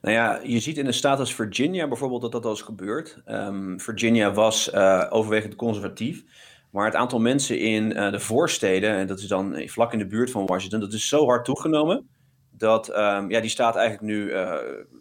Nou 0.00 0.14
ja, 0.14 0.40
je 0.42 0.60
ziet 0.60 0.78
in 0.78 0.86
een 0.86 0.94
staat 0.94 1.18
als 1.18 1.34
Virginia 1.34 1.88
bijvoorbeeld 1.88 2.22
dat 2.22 2.32
dat 2.32 2.44
al 2.44 2.52
is 2.52 2.62
gebeurd. 2.62 3.22
Um, 3.26 3.80
Virginia 3.80 4.32
was 4.32 4.72
uh, 4.72 5.06
overwegend 5.10 5.54
conservatief. 5.54 6.24
Maar 6.70 6.84
het 6.84 6.94
aantal 6.94 7.20
mensen 7.20 7.58
in 7.58 7.96
uh, 7.96 8.10
de 8.10 8.20
voorsteden, 8.20 8.90
en 8.90 9.06
dat 9.06 9.18
is 9.18 9.26
dan 9.26 9.62
vlak 9.66 9.92
in 9.92 9.98
de 9.98 10.06
buurt 10.06 10.30
van 10.30 10.46
Washington, 10.46 10.80
dat 10.80 10.92
is 10.92 11.08
zo 11.08 11.26
hard 11.26 11.44
toegenomen. 11.44 12.08
Dat 12.50 12.88
um, 12.88 13.30
ja, 13.30 13.40
die 13.40 13.50
staat 13.50 13.76
eigenlijk 13.76 14.06
nu 14.06 14.30
uh, 14.30 14.54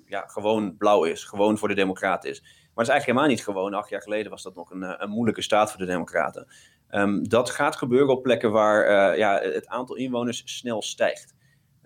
ja, 0.05 0.23
gewoon 0.27 0.75
blauw 0.77 1.03
is. 1.03 1.23
Gewoon 1.23 1.57
voor 1.57 1.67
de 1.67 1.75
Democraten 1.75 2.29
is. 2.29 2.41
Maar 2.41 2.51
het 2.85 2.87
is 2.87 2.89
eigenlijk 2.89 3.05
helemaal 3.05 3.27
niet 3.27 3.43
gewoon. 3.43 3.73
Acht 3.73 3.89
jaar 3.89 4.01
geleden 4.01 4.31
was 4.31 4.43
dat 4.43 4.55
nog 4.55 4.71
een, 4.71 5.03
een 5.03 5.09
moeilijke 5.09 5.41
staat 5.41 5.69
voor 5.69 5.79
de 5.79 5.85
Democraten. 5.85 6.47
Um, 6.91 7.29
dat 7.29 7.49
gaat 7.49 7.75
gebeuren 7.75 8.15
op 8.15 8.23
plekken 8.23 8.51
waar 8.51 9.17
ja, 9.17 9.39
het 9.41 9.67
aantal 9.67 9.95
inwoners 9.95 10.41
snel 10.45 10.81
stijgt. 10.81 11.33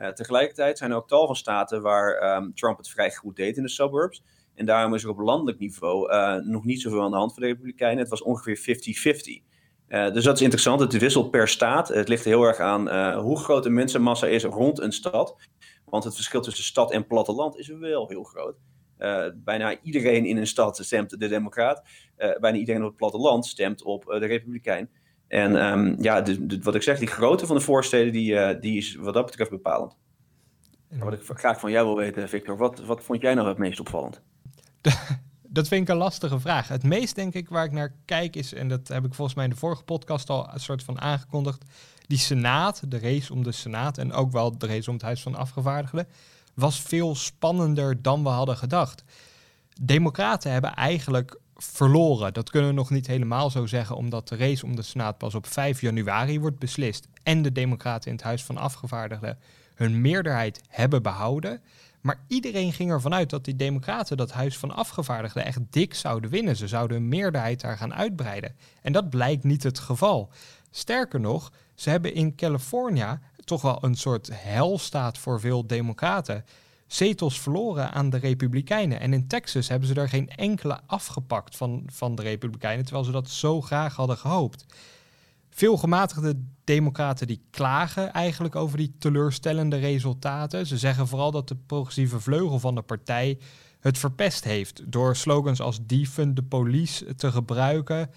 Uh, 0.03 0.09
tegelijkertijd 0.09 0.77
zijn 0.77 0.91
er 0.91 0.97
ook 0.97 1.07
tal 1.07 1.25
van 1.25 1.35
staten 1.35 1.81
waar 1.81 2.35
um, 2.35 2.55
Trump 2.55 2.77
het 2.77 2.89
vrij 2.89 3.11
goed 3.11 3.35
deed 3.35 3.57
in 3.57 3.63
de 3.63 3.69
suburbs. 3.69 4.23
En 4.55 4.65
daarom 4.65 4.93
is 4.93 5.03
er 5.03 5.09
op 5.09 5.19
landelijk 5.19 5.59
niveau 5.59 6.13
uh, 6.13 6.35
nog 6.35 6.65
niet 6.65 6.81
zoveel 6.81 7.01
aan 7.01 7.11
de 7.11 7.17
hand 7.17 7.33
voor 7.33 7.41
de 7.41 7.47
Republikeinen. 7.47 7.99
Het 7.99 8.09
was 8.09 8.21
ongeveer 8.21 8.57
50-50. 8.57 9.51
Uh, 9.87 10.13
dus 10.13 10.23
dat 10.23 10.35
is 10.35 10.41
interessant. 10.41 10.79
Het 10.79 10.97
wisselt 10.97 11.31
per 11.31 11.47
staat. 11.47 11.87
Het 11.87 12.07
ligt 12.07 12.25
heel 12.25 12.43
erg 12.43 12.59
aan 12.59 13.15
hoe 13.15 13.39
groot 13.39 13.63
de 13.63 13.69
mensenmassa 13.69 14.27
is 14.27 14.43
rond 14.43 14.79
een 14.79 14.91
stad. 14.91 15.35
Want 15.85 16.03
het 16.03 16.15
verschil 16.15 16.41
tussen 16.41 16.63
stad 16.63 16.91
en 16.91 17.07
platteland 17.07 17.57
is 17.57 17.67
wel 17.67 18.07
heel 18.07 18.23
groot. 18.23 18.55
bijna 19.35 19.81
iedereen 19.81 20.25
in 20.25 20.37
een 20.37 20.47
stad 20.47 20.77
stemt 20.77 21.19
de 21.19 21.27
Democraat. 21.27 21.81
bijna 22.39 22.57
iedereen 22.57 22.81
op 22.81 22.87
het 22.87 22.97
platteland 22.97 23.45
stemt 23.45 23.83
op 23.83 24.03
de 24.05 24.25
Republikein. 24.25 24.89
En 25.33 25.65
um, 25.65 25.95
ja, 25.99 26.21
de, 26.21 26.45
de, 26.45 26.59
wat 26.61 26.75
ik 26.75 26.81
zeg, 26.81 26.99
die 26.99 27.07
grootte 27.07 27.45
van 27.45 27.55
de 27.55 27.61
voorsteden, 27.61 28.13
die, 28.13 28.31
uh, 28.31 28.49
die 28.61 28.77
is 28.77 28.95
wat 28.95 29.13
dat 29.13 29.25
betreft 29.25 29.49
bepalend. 29.49 29.95
wat 30.89 31.13
ik 31.13 31.21
graag 31.23 31.59
van 31.59 31.71
jou 31.71 31.85
wil 31.85 31.95
weten, 31.95 32.29
Victor, 32.29 32.57
wat, 32.57 32.79
wat 32.79 33.03
vond 33.03 33.21
jij 33.21 33.33
nou 33.33 33.47
het 33.47 33.57
meest 33.57 33.79
opvallend? 33.79 34.21
Dat 35.47 35.67
vind 35.67 35.81
ik 35.81 35.89
een 35.89 35.97
lastige 35.97 36.39
vraag. 36.39 36.67
Het 36.67 36.83
meest, 36.83 37.15
denk 37.15 37.33
ik, 37.33 37.49
waar 37.49 37.65
ik 37.65 37.71
naar 37.71 37.95
kijk 38.05 38.35
is, 38.35 38.53
en 38.53 38.67
dat 38.67 38.87
heb 38.87 39.05
ik 39.05 39.13
volgens 39.13 39.35
mij 39.35 39.45
in 39.45 39.51
de 39.51 39.57
vorige 39.57 39.83
podcast 39.83 40.29
al 40.29 40.49
een 40.53 40.59
soort 40.59 40.83
van 40.83 41.01
aangekondigd, 41.01 41.63
die 42.07 42.17
Senaat, 42.17 42.91
de 42.91 42.99
race 42.99 43.33
om 43.33 43.43
de 43.43 43.51
Senaat 43.51 43.97
en 43.97 44.13
ook 44.13 44.31
wel 44.31 44.57
de 44.57 44.67
race 44.67 44.89
om 44.89 44.95
het 44.95 45.03
Huis 45.03 45.21
van 45.21 45.35
Afgevaardigden, 45.35 46.07
was 46.53 46.81
veel 46.81 47.15
spannender 47.15 48.01
dan 48.01 48.23
we 48.23 48.29
hadden 48.29 48.57
gedacht. 48.57 49.03
Democraten 49.81 50.51
hebben 50.51 50.73
eigenlijk 50.73 51.39
verloren. 51.55 52.33
Dat 52.33 52.49
kunnen 52.49 52.69
we 52.69 52.75
nog 52.75 52.89
niet 52.89 53.07
helemaal 53.07 53.49
zo 53.49 53.65
zeggen, 53.65 53.95
omdat 53.95 54.27
de 54.27 54.35
race 54.35 54.65
om 54.65 54.75
de 54.75 54.81
Senaat 54.81 55.17
pas 55.17 55.35
op 55.35 55.47
5 55.47 55.81
januari 55.81 56.39
wordt 56.39 56.59
beslist 56.59 57.07
en 57.23 57.41
de 57.41 57.51
Democraten 57.51 58.09
in 58.09 58.15
het 58.15 58.25
Huis 58.25 58.43
van 58.43 58.57
Afgevaardigden 58.57 59.37
hun 59.75 60.01
meerderheid 60.01 60.61
hebben 60.67 61.01
behouden. 61.01 61.61
Maar 62.01 62.19
iedereen 62.27 62.73
ging 62.73 62.91
ervan 62.91 63.13
uit 63.13 63.29
dat 63.29 63.45
die 63.45 63.55
Democraten 63.55 64.17
dat 64.17 64.31
Huis 64.31 64.57
van 64.57 64.71
Afgevaardigden 64.71 65.45
echt 65.45 65.59
dik 65.69 65.93
zouden 65.93 66.29
winnen. 66.29 66.55
Ze 66.55 66.67
zouden 66.67 66.97
hun 66.97 67.07
meerderheid 67.07 67.61
daar 67.61 67.77
gaan 67.77 67.93
uitbreiden. 67.93 68.55
En 68.81 68.91
dat 68.91 69.09
blijkt 69.09 69.43
niet 69.43 69.63
het 69.63 69.79
geval. 69.79 70.29
Sterker 70.71 71.19
nog, 71.19 71.51
ze 71.75 71.89
hebben 71.89 72.13
in 72.13 72.35
Californië 72.35 73.19
toch 73.43 73.61
wel 73.61 73.77
een 73.81 73.95
soort 73.95 74.29
helstaat 74.31 75.17
voor 75.17 75.39
veel 75.39 75.67
Democraten 75.67 76.45
zetels 76.93 77.39
verloren 77.39 77.91
aan 77.91 78.09
de 78.09 78.17
Republikeinen. 78.17 78.99
En 78.99 79.13
in 79.13 79.27
Texas 79.27 79.67
hebben 79.67 79.87
ze 79.87 79.93
er 79.93 80.09
geen 80.09 80.29
enkele 80.29 80.79
afgepakt 80.85 81.57
van, 81.57 81.83
van 81.85 82.15
de 82.15 82.21
Republikeinen, 82.21 82.85
terwijl 82.85 83.05
ze 83.05 83.11
dat 83.11 83.29
zo 83.29 83.61
graag 83.61 83.95
hadden 83.95 84.17
gehoopt. 84.17 84.65
Veel 85.49 85.77
gematigde 85.77 86.39
democraten 86.63 87.27
die 87.27 87.41
klagen 87.49 88.13
eigenlijk 88.13 88.55
over 88.55 88.77
die 88.77 88.95
teleurstellende 88.99 89.77
resultaten. 89.77 90.67
Ze 90.67 90.77
zeggen 90.77 91.07
vooral 91.07 91.31
dat 91.31 91.47
de 91.47 91.55
progressieve 91.55 92.19
vleugel 92.19 92.59
van 92.59 92.75
de 92.75 92.81
partij 92.81 93.39
het 93.79 93.97
verpest 93.97 94.43
heeft. 94.43 94.91
Door 94.91 95.15
slogans 95.15 95.61
als 95.61 95.85
defund 95.85 96.35
de 96.35 96.43
police 96.43 97.15
te 97.15 97.31
gebruiken, 97.31 98.09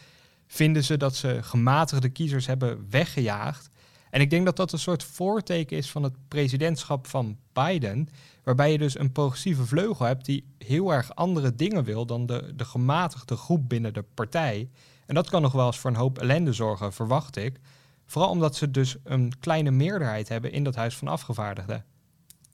vinden 0.46 0.84
ze 0.84 0.96
dat 0.96 1.16
ze 1.16 1.38
gematigde 1.42 2.08
kiezers 2.08 2.46
hebben 2.46 2.86
weggejaagd. 2.90 3.68
En 4.16 4.22
ik 4.22 4.30
denk 4.30 4.44
dat 4.44 4.56
dat 4.56 4.72
een 4.72 4.78
soort 4.78 5.04
voorteken 5.04 5.76
is 5.76 5.90
van 5.90 6.02
het 6.02 6.14
presidentschap 6.28 7.06
van 7.06 7.38
Biden, 7.52 8.08
waarbij 8.44 8.72
je 8.72 8.78
dus 8.78 8.98
een 8.98 9.12
progressieve 9.12 9.66
vleugel 9.66 10.06
hebt 10.06 10.24
die 10.24 10.54
heel 10.58 10.92
erg 10.92 11.14
andere 11.14 11.54
dingen 11.54 11.84
wil 11.84 12.06
dan 12.06 12.26
de, 12.26 12.52
de 12.54 12.64
gematigde 12.64 13.36
groep 13.36 13.68
binnen 13.68 13.94
de 13.94 14.04
partij. 14.14 14.70
En 15.06 15.14
dat 15.14 15.30
kan 15.30 15.42
nog 15.42 15.52
wel 15.52 15.66
eens 15.66 15.78
voor 15.78 15.90
een 15.90 15.96
hoop 15.96 16.18
ellende 16.18 16.52
zorgen, 16.52 16.92
verwacht 16.92 17.36
ik. 17.36 17.60
Vooral 18.06 18.30
omdat 18.30 18.56
ze 18.56 18.70
dus 18.70 18.96
een 19.04 19.32
kleine 19.40 19.70
meerderheid 19.70 20.28
hebben 20.28 20.52
in 20.52 20.64
dat 20.64 20.74
Huis 20.74 20.96
van 20.96 21.08
Afgevaardigden. 21.08 21.84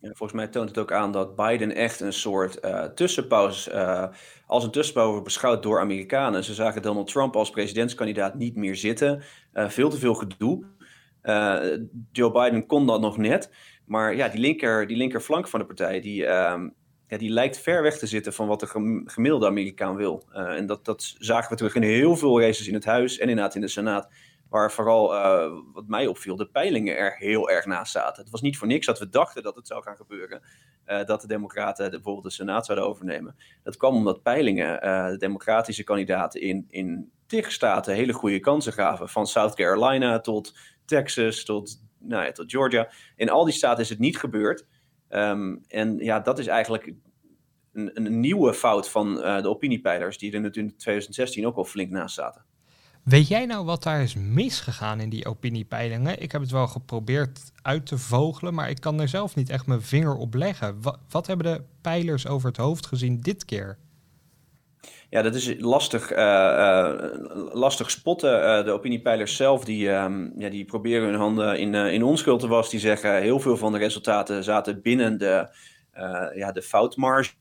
Ja, 0.01 0.09
volgens 0.09 0.33
mij 0.33 0.49
toont 0.49 0.69
het 0.69 0.79
ook 0.79 0.93
aan 0.93 1.13
dat 1.13 1.37
Biden 1.37 1.75
echt 1.75 2.01
een 2.01 2.13
soort 2.13 2.65
uh, 2.65 2.85
tussenpauze, 2.85 3.73
uh, 3.73 4.07
als 4.47 4.65
een 4.65 4.71
tussenpauze 4.71 5.23
beschouwt 5.23 5.63
door 5.63 5.81
Amerikanen. 5.81 6.45
Ze 6.45 6.55
zagen 6.55 6.83
Donald 6.83 7.07
Trump 7.07 7.37
als 7.37 7.51
presidentskandidaat 7.51 8.35
niet 8.35 8.57
meer 8.57 8.77
zitten. 8.77 9.23
Uh, 9.55 9.69
veel 9.69 9.91
te 9.91 9.99
veel 9.99 10.15
gedoe. 10.15 10.65
Joe 12.13 12.33
Biden 12.33 12.67
kon 12.67 12.87
dat 12.87 13.01
nog 13.01 13.17
net. 13.17 13.51
Maar 13.87 14.17
ja, 14.17 14.29
die, 14.29 14.41
linker, 14.41 14.87
die 14.87 14.97
linkerflank 14.97 15.49
van 15.49 15.61
de 15.61 15.67
partij, 15.67 16.01
die, 16.01 16.27
ehm, 16.27 16.69
ja, 17.07 17.19
die 17.19 17.31
lijkt 17.31 17.59
ver 17.59 17.83
weg 17.83 17.99
te 17.99 18.07
zitten 18.07 18.33
van 18.33 18.47
wat 18.47 18.61
de 18.61 19.03
gemiddelde 19.05 19.47
Amerikaan 19.47 19.97
wil. 19.97 20.25
Uh, 20.33 20.57
en 20.57 20.67
dat, 20.67 20.85
dat 20.85 21.15
zagen 21.19 21.51
we 21.51 21.57
terug 21.57 21.75
in 21.75 21.83
heel 21.83 22.17
veel 22.17 22.41
races 22.41 22.69
in 22.69 22.75
het 22.75 22.85
huis 22.85 23.19
en 23.19 23.29
inderdaad 23.29 23.55
in 23.55 23.61
de 23.61 23.69
Senaat. 23.69 24.09
Waar 24.49 24.73
vooral, 24.73 25.15
uh, 25.15 25.53
wat 25.73 25.87
mij 25.87 26.07
opviel, 26.07 26.37
de 26.37 26.47
peilingen 26.47 26.97
er 26.97 27.17
heel 27.17 27.51
erg 27.51 27.67
naast 27.67 27.93
zaten. 27.93 28.23
Het 28.23 28.33
was 28.33 28.41
niet 28.41 28.59
voor 28.59 28.67
niks 28.67 28.87
dat 28.87 28.99
we 28.99 29.09
dachten 29.09 29.43
dat 29.43 29.55
het 29.55 29.67
zou 29.67 29.83
gaan 29.83 29.97
gebeuren. 29.97 30.43
Dat 31.07 31.21
de 31.21 31.27
Democraten 31.27 31.91
bijvoorbeeld 31.91 32.25
de 32.25 32.31
Senaat 32.31 32.67
zouden 32.67 32.89
overnemen. 32.89 33.37
Dat 33.63 33.77
kwam 33.77 33.95
omdat 33.95 34.23
peilingen 34.23 34.81
de 35.11 35.17
democratische 35.19 35.85
kandidaten 35.85 36.41
in, 36.41 36.67
in 36.69 37.11
tig 37.27 37.53
staten 37.53 37.95
hele 37.95 38.13
goede 38.13 38.41
kansen 38.41 38.73
gaven. 38.73 39.09
Van 39.09 39.27
South 39.27 39.55
Carolina 39.55 40.21
tot 40.21 40.55
Texas 40.93 41.45
tot, 41.45 41.83
nou 41.99 42.25
ja, 42.25 42.33
tot 42.33 42.51
Georgia. 42.51 42.91
In 43.17 43.31
al 43.31 43.45
die 43.45 43.55
staten 43.55 43.83
is 43.83 43.89
het 43.89 43.99
niet 43.99 44.19
gebeurd. 44.19 44.67
Um, 45.09 45.65
en 45.69 45.99
ja, 45.99 46.21
dat 46.21 46.39
is 46.39 46.47
eigenlijk 46.47 46.93
een, 47.73 47.91
een 47.95 48.21
nieuwe 48.21 48.55
fout 48.55 48.89
van 48.89 49.19
uh, 49.19 49.43
de 49.43 49.49
opiniepeilers, 49.49 50.19
die 50.19 50.33
er 50.33 50.41
natuurlijk 50.41 50.73
in 50.75 50.79
2016 50.79 51.47
ook 51.47 51.57
al 51.57 51.65
flink 51.65 51.91
naast 51.91 52.15
zaten. 52.15 52.45
Weet 53.03 53.29
jij 53.29 53.47
nou 53.47 53.65
wat 53.65 53.83
daar 53.83 54.03
is 54.03 54.15
misgegaan 54.15 55.01
in 55.01 55.09
die 55.09 55.27
opiniepeilingen? 55.27 56.23
Ik 56.23 56.33
heb 56.33 56.41
het 56.41 56.51
wel 56.51 56.67
geprobeerd 56.67 57.53
uit 57.63 57.87
te 57.87 57.99
vogelen, 57.99 58.55
maar 58.55 58.71
ik 58.71 58.81
kan 58.81 59.01
er 59.01 59.09
zelf 59.09 59.35
niet 59.35 59.51
echt 59.51 59.67
mijn 59.67 59.83
vinger 59.83 60.15
op 60.17 60.35
leggen. 60.35 60.83
Wat, 60.83 60.99
wat 61.09 61.27
hebben 61.27 61.53
de 61.53 61.65
peilers 61.81 62.27
over 62.27 62.49
het 62.49 62.57
hoofd 62.57 62.87
gezien 62.87 63.21
dit 63.21 63.45
keer? 63.45 63.79
Ja, 65.13 65.23
dat 65.23 65.35
is 65.35 65.55
lastig, 65.59 66.13
uh, 66.13 66.19
uh, 66.19 66.95
lastig 67.53 67.91
spotten. 67.91 68.65
de 68.65 68.71
opiniepeilers 68.71 69.37
zelf, 69.37 69.65
die, 69.65 69.89
um, 69.89 70.33
ja, 70.37 70.49
die 70.49 70.65
proberen 70.65 71.09
hun 71.09 71.19
handen 71.19 71.59
in, 71.59 71.75
in 71.75 72.03
onschuld 72.03 72.41
te 72.41 72.49
wassen. 72.49 72.71
Die 72.71 72.87
zeggen, 72.87 73.21
heel 73.21 73.41
veel 73.41 73.57
van 73.57 73.73
de 73.73 73.79
resultaten 73.79 74.45
zaten 74.45 74.83
binnen 74.83 75.19
de, 75.19 75.49
ja, 76.35 76.53
de 76.53 76.63
foutmarge. 76.63 77.33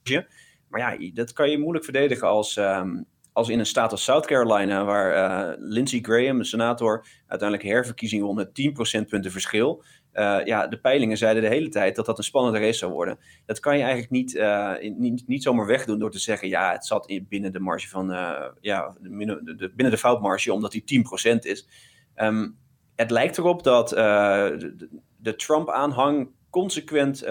Maar 0.67 0.99
ja, 0.99 1.11
dat 1.13 1.33
kan 1.33 1.49
je 1.49 1.57
moeilijk 1.57 1.83
verdedigen 1.83 2.27
als, 2.27 2.55
um, 2.55 3.05
als 3.33 3.49
in 3.49 3.59
een 3.59 3.65
staat 3.65 3.91
als 3.91 4.03
South 4.03 4.25
Carolina... 4.25 4.85
waar 4.85 5.55
Lindsey 5.59 5.99
Graham, 6.01 6.37
de 6.37 6.43
senator, 6.43 7.05
uiteindelijk 7.27 7.69
herverkiezing 7.69 8.21
won 8.23 8.35
met 8.35 8.53
10 8.53 8.73
procentpunten 8.73 9.31
verschil... 9.31 9.83
Uh, 10.13 10.45
ja, 10.45 10.67
de 10.67 10.79
peilingen 10.79 11.17
zeiden 11.17 11.43
de 11.43 11.49
hele 11.49 11.69
tijd 11.69 11.95
dat 11.95 12.05
dat 12.05 12.17
een 12.17 12.23
spannende 12.23 12.59
race 12.59 12.77
zou 12.77 12.91
worden. 12.91 13.19
Dat 13.45 13.59
kan 13.59 13.77
je 13.77 13.81
eigenlijk 13.83 14.11
niet, 14.11 14.33
uh, 14.33 14.73
niet, 14.79 15.27
niet 15.27 15.43
zomaar 15.43 15.65
wegdoen 15.65 15.99
door 15.99 16.11
te 16.11 16.19
zeggen: 16.19 16.47
ja, 16.47 16.71
het 16.71 16.85
zat 16.85 17.07
in, 17.07 17.25
binnen 17.29 17.53
de 17.53 17.59
marge 17.59 17.87
van, 17.87 18.11
uh, 18.11 18.45
ja, 18.61 18.95
binnen 18.99 19.45
de, 19.45 19.71
binnen 19.75 19.91
de 19.93 19.97
foutmarge, 19.97 20.53
omdat 20.53 20.71
die 20.71 21.05
10% 21.33 21.37
is. 21.39 21.67
Um, 22.15 22.57
het 22.95 23.11
lijkt 23.11 23.37
erop 23.37 23.63
dat 23.63 23.89
de, 23.89 24.89
de 25.17 25.35
Trump-aanhang 25.35 26.29
consequent 26.49 27.25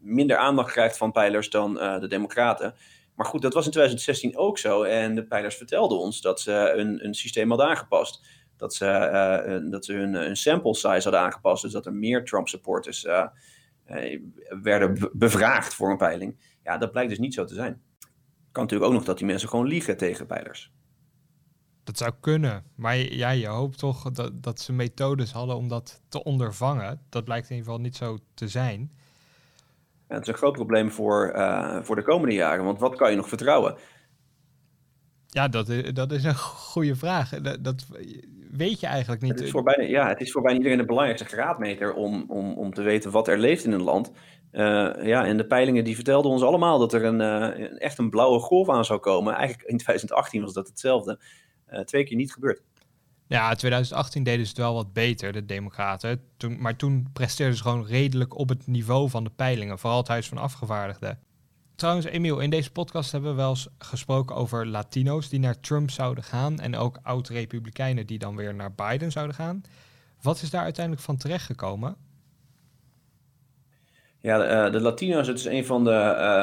minder 0.00 0.36
aandacht 0.36 0.72
krijgt 0.72 0.96
van 0.96 1.12
peilers 1.12 1.50
dan 1.50 1.74
de 1.74 2.06
Democraten. 2.08 2.74
Maar 3.14 3.26
goed, 3.26 3.42
dat 3.42 3.54
was 3.54 3.64
in 3.64 3.70
2016 3.70 4.36
ook 4.36 4.58
zo. 4.58 4.82
En 4.82 5.14
de 5.14 5.24
peilers 5.24 5.56
vertelden 5.56 5.98
ons 5.98 6.20
dat 6.20 6.40
ze 6.40 6.72
een, 6.76 7.04
een 7.04 7.14
systeem 7.14 7.48
hadden 7.48 7.66
aangepast 7.66 8.24
dat 8.56 8.74
ze, 8.74 8.84
uh, 8.84 9.70
dat 9.70 9.84
ze 9.84 9.92
hun, 9.92 10.14
hun, 10.14 10.36
sample 10.36 10.74
size 10.74 11.02
hadden 11.02 11.20
aangepast. 11.20 11.62
Dus 11.62 11.72
dat 11.72 11.86
er 11.86 11.94
meer 11.94 12.24
Trump 12.24 12.48
supporters 12.48 13.04
uh, 13.04 13.26
uh, 13.90 14.20
werden 14.62 15.10
bevraagd 15.12 15.74
voor 15.74 15.90
een 15.90 15.96
peiling. 15.96 16.36
Ja, 16.62 16.78
dat 16.78 16.90
blijkt 16.90 17.10
dus 17.10 17.18
niet 17.18 17.34
zo 17.34 17.44
te 17.44 17.54
zijn. 17.54 17.82
Kan 18.52 18.62
natuurlijk 18.62 18.90
ook 18.90 18.96
nog 18.96 19.06
dat 19.06 19.18
die 19.18 19.26
mensen 19.26 19.48
gewoon 19.48 19.66
liegen 19.66 19.96
tegen 19.96 20.26
peilers. 20.26 20.72
Dat 21.84 21.98
zou 21.98 22.12
kunnen. 22.20 22.64
Maar 22.74 22.96
ja, 22.96 23.30
je 23.30 23.46
hoopt 23.46 23.78
toch 23.78 24.10
dat, 24.10 24.42
dat 24.42 24.60
ze 24.60 24.72
methodes 24.72 25.32
hadden 25.32 25.56
om 25.56 25.68
dat 25.68 26.02
te 26.08 26.24
ondervangen. 26.24 27.00
Dat 27.08 27.24
blijkt 27.24 27.50
in 27.50 27.56
ieder 27.56 27.70
geval 27.70 27.84
niet 27.84 27.96
zo 27.96 28.18
te 28.34 28.48
zijn. 28.48 28.92
Ja, 30.08 30.14
het 30.14 30.22
is 30.22 30.28
een 30.28 30.38
groot 30.38 30.52
probleem 30.52 30.90
voor, 30.90 31.32
voor 31.82 31.96
de 31.96 32.02
komende 32.02 32.34
jaren. 32.34 32.64
Want 32.64 32.78
wat 32.78 32.96
kan 32.96 33.10
je 33.10 33.16
nog 33.16 33.28
vertrouwen? 33.28 33.76
Ja, 35.36 35.48
dat 35.48 35.68
is, 35.68 35.92
dat 35.92 36.12
is 36.12 36.24
een 36.24 36.36
goede 36.36 36.96
vraag. 36.96 37.28
Dat, 37.28 37.64
dat 37.64 37.86
weet 38.50 38.80
je 38.80 38.86
eigenlijk 38.86 39.22
niet. 39.22 39.30
Het 39.32 39.40
is 39.40 39.50
voor 39.50 39.62
bijna, 39.62 39.82
ja, 39.82 40.08
het 40.08 40.20
is 40.20 40.32
voor 40.32 40.42
bijna 40.42 40.56
iedereen 40.56 40.78
de 40.78 40.84
belangrijkste 40.84 41.28
graadmeter 41.28 41.94
om, 41.94 42.24
om, 42.28 42.52
om 42.52 42.74
te 42.74 42.82
weten 42.82 43.10
wat 43.10 43.28
er 43.28 43.38
leeft 43.38 43.64
in 43.64 43.72
een 43.72 43.82
land. 43.82 44.12
Uh, 44.52 44.62
ja, 45.02 45.26
en 45.26 45.36
de 45.36 45.46
peilingen 45.46 45.84
die 45.84 45.94
vertelden 45.94 46.30
ons 46.30 46.42
allemaal 46.42 46.78
dat 46.78 46.92
er 46.92 47.04
een, 47.04 47.20
uh, 47.20 47.82
echt 47.82 47.98
een 47.98 48.10
blauwe 48.10 48.38
golf 48.38 48.68
aan 48.68 48.84
zou 48.84 49.00
komen. 49.00 49.34
Eigenlijk 49.34 49.68
in 49.68 49.76
2018 49.76 50.42
was 50.42 50.52
dat 50.52 50.68
hetzelfde. 50.68 51.20
Uh, 51.70 51.80
twee 51.80 52.04
keer 52.04 52.16
niet 52.16 52.32
gebeurd. 52.32 52.62
Ja, 53.26 53.54
2018 53.54 54.22
deden 54.22 54.46
ze 54.46 54.48
het 54.48 54.58
wel 54.58 54.74
wat 54.74 54.92
beter, 54.92 55.32
de 55.32 55.44
Democraten. 55.44 56.22
Toen, 56.36 56.60
maar 56.60 56.76
toen 56.76 57.08
presteerden 57.12 57.56
ze 57.56 57.62
gewoon 57.62 57.86
redelijk 57.86 58.38
op 58.38 58.48
het 58.48 58.66
niveau 58.66 59.10
van 59.10 59.24
de 59.24 59.30
peilingen. 59.30 59.78
Vooral 59.78 59.98
het 59.98 60.08
Huis 60.08 60.28
van 60.28 60.38
Afgevaardigden. 60.38 61.18
Trouwens, 61.76 62.06
Emiel, 62.06 62.40
in 62.40 62.50
deze 62.50 62.72
podcast 62.72 63.12
hebben 63.12 63.30
we 63.30 63.36
wel 63.36 63.48
eens 63.48 63.68
gesproken 63.78 64.36
over 64.36 64.66
Latino's 64.66 65.28
die 65.28 65.40
naar 65.40 65.60
Trump 65.60 65.90
zouden 65.90 66.24
gaan. 66.24 66.58
En 66.58 66.76
ook 66.76 66.98
oud-Republikeinen 67.02 68.06
die 68.06 68.18
dan 68.18 68.36
weer 68.36 68.54
naar 68.54 68.74
Biden 68.74 69.12
zouden 69.12 69.34
gaan. 69.34 69.62
Wat 70.22 70.42
is 70.42 70.50
daar 70.50 70.62
uiteindelijk 70.62 71.04
van 71.04 71.16
terechtgekomen? 71.16 71.96
Ja, 74.20 74.38
de, 74.38 74.66
uh, 74.66 74.72
de 74.72 74.80
Latino's, 74.80 75.26
het 75.26 75.38
is 75.38 75.44
een 75.44 75.66
van 75.66 75.84
de, 75.84 75.90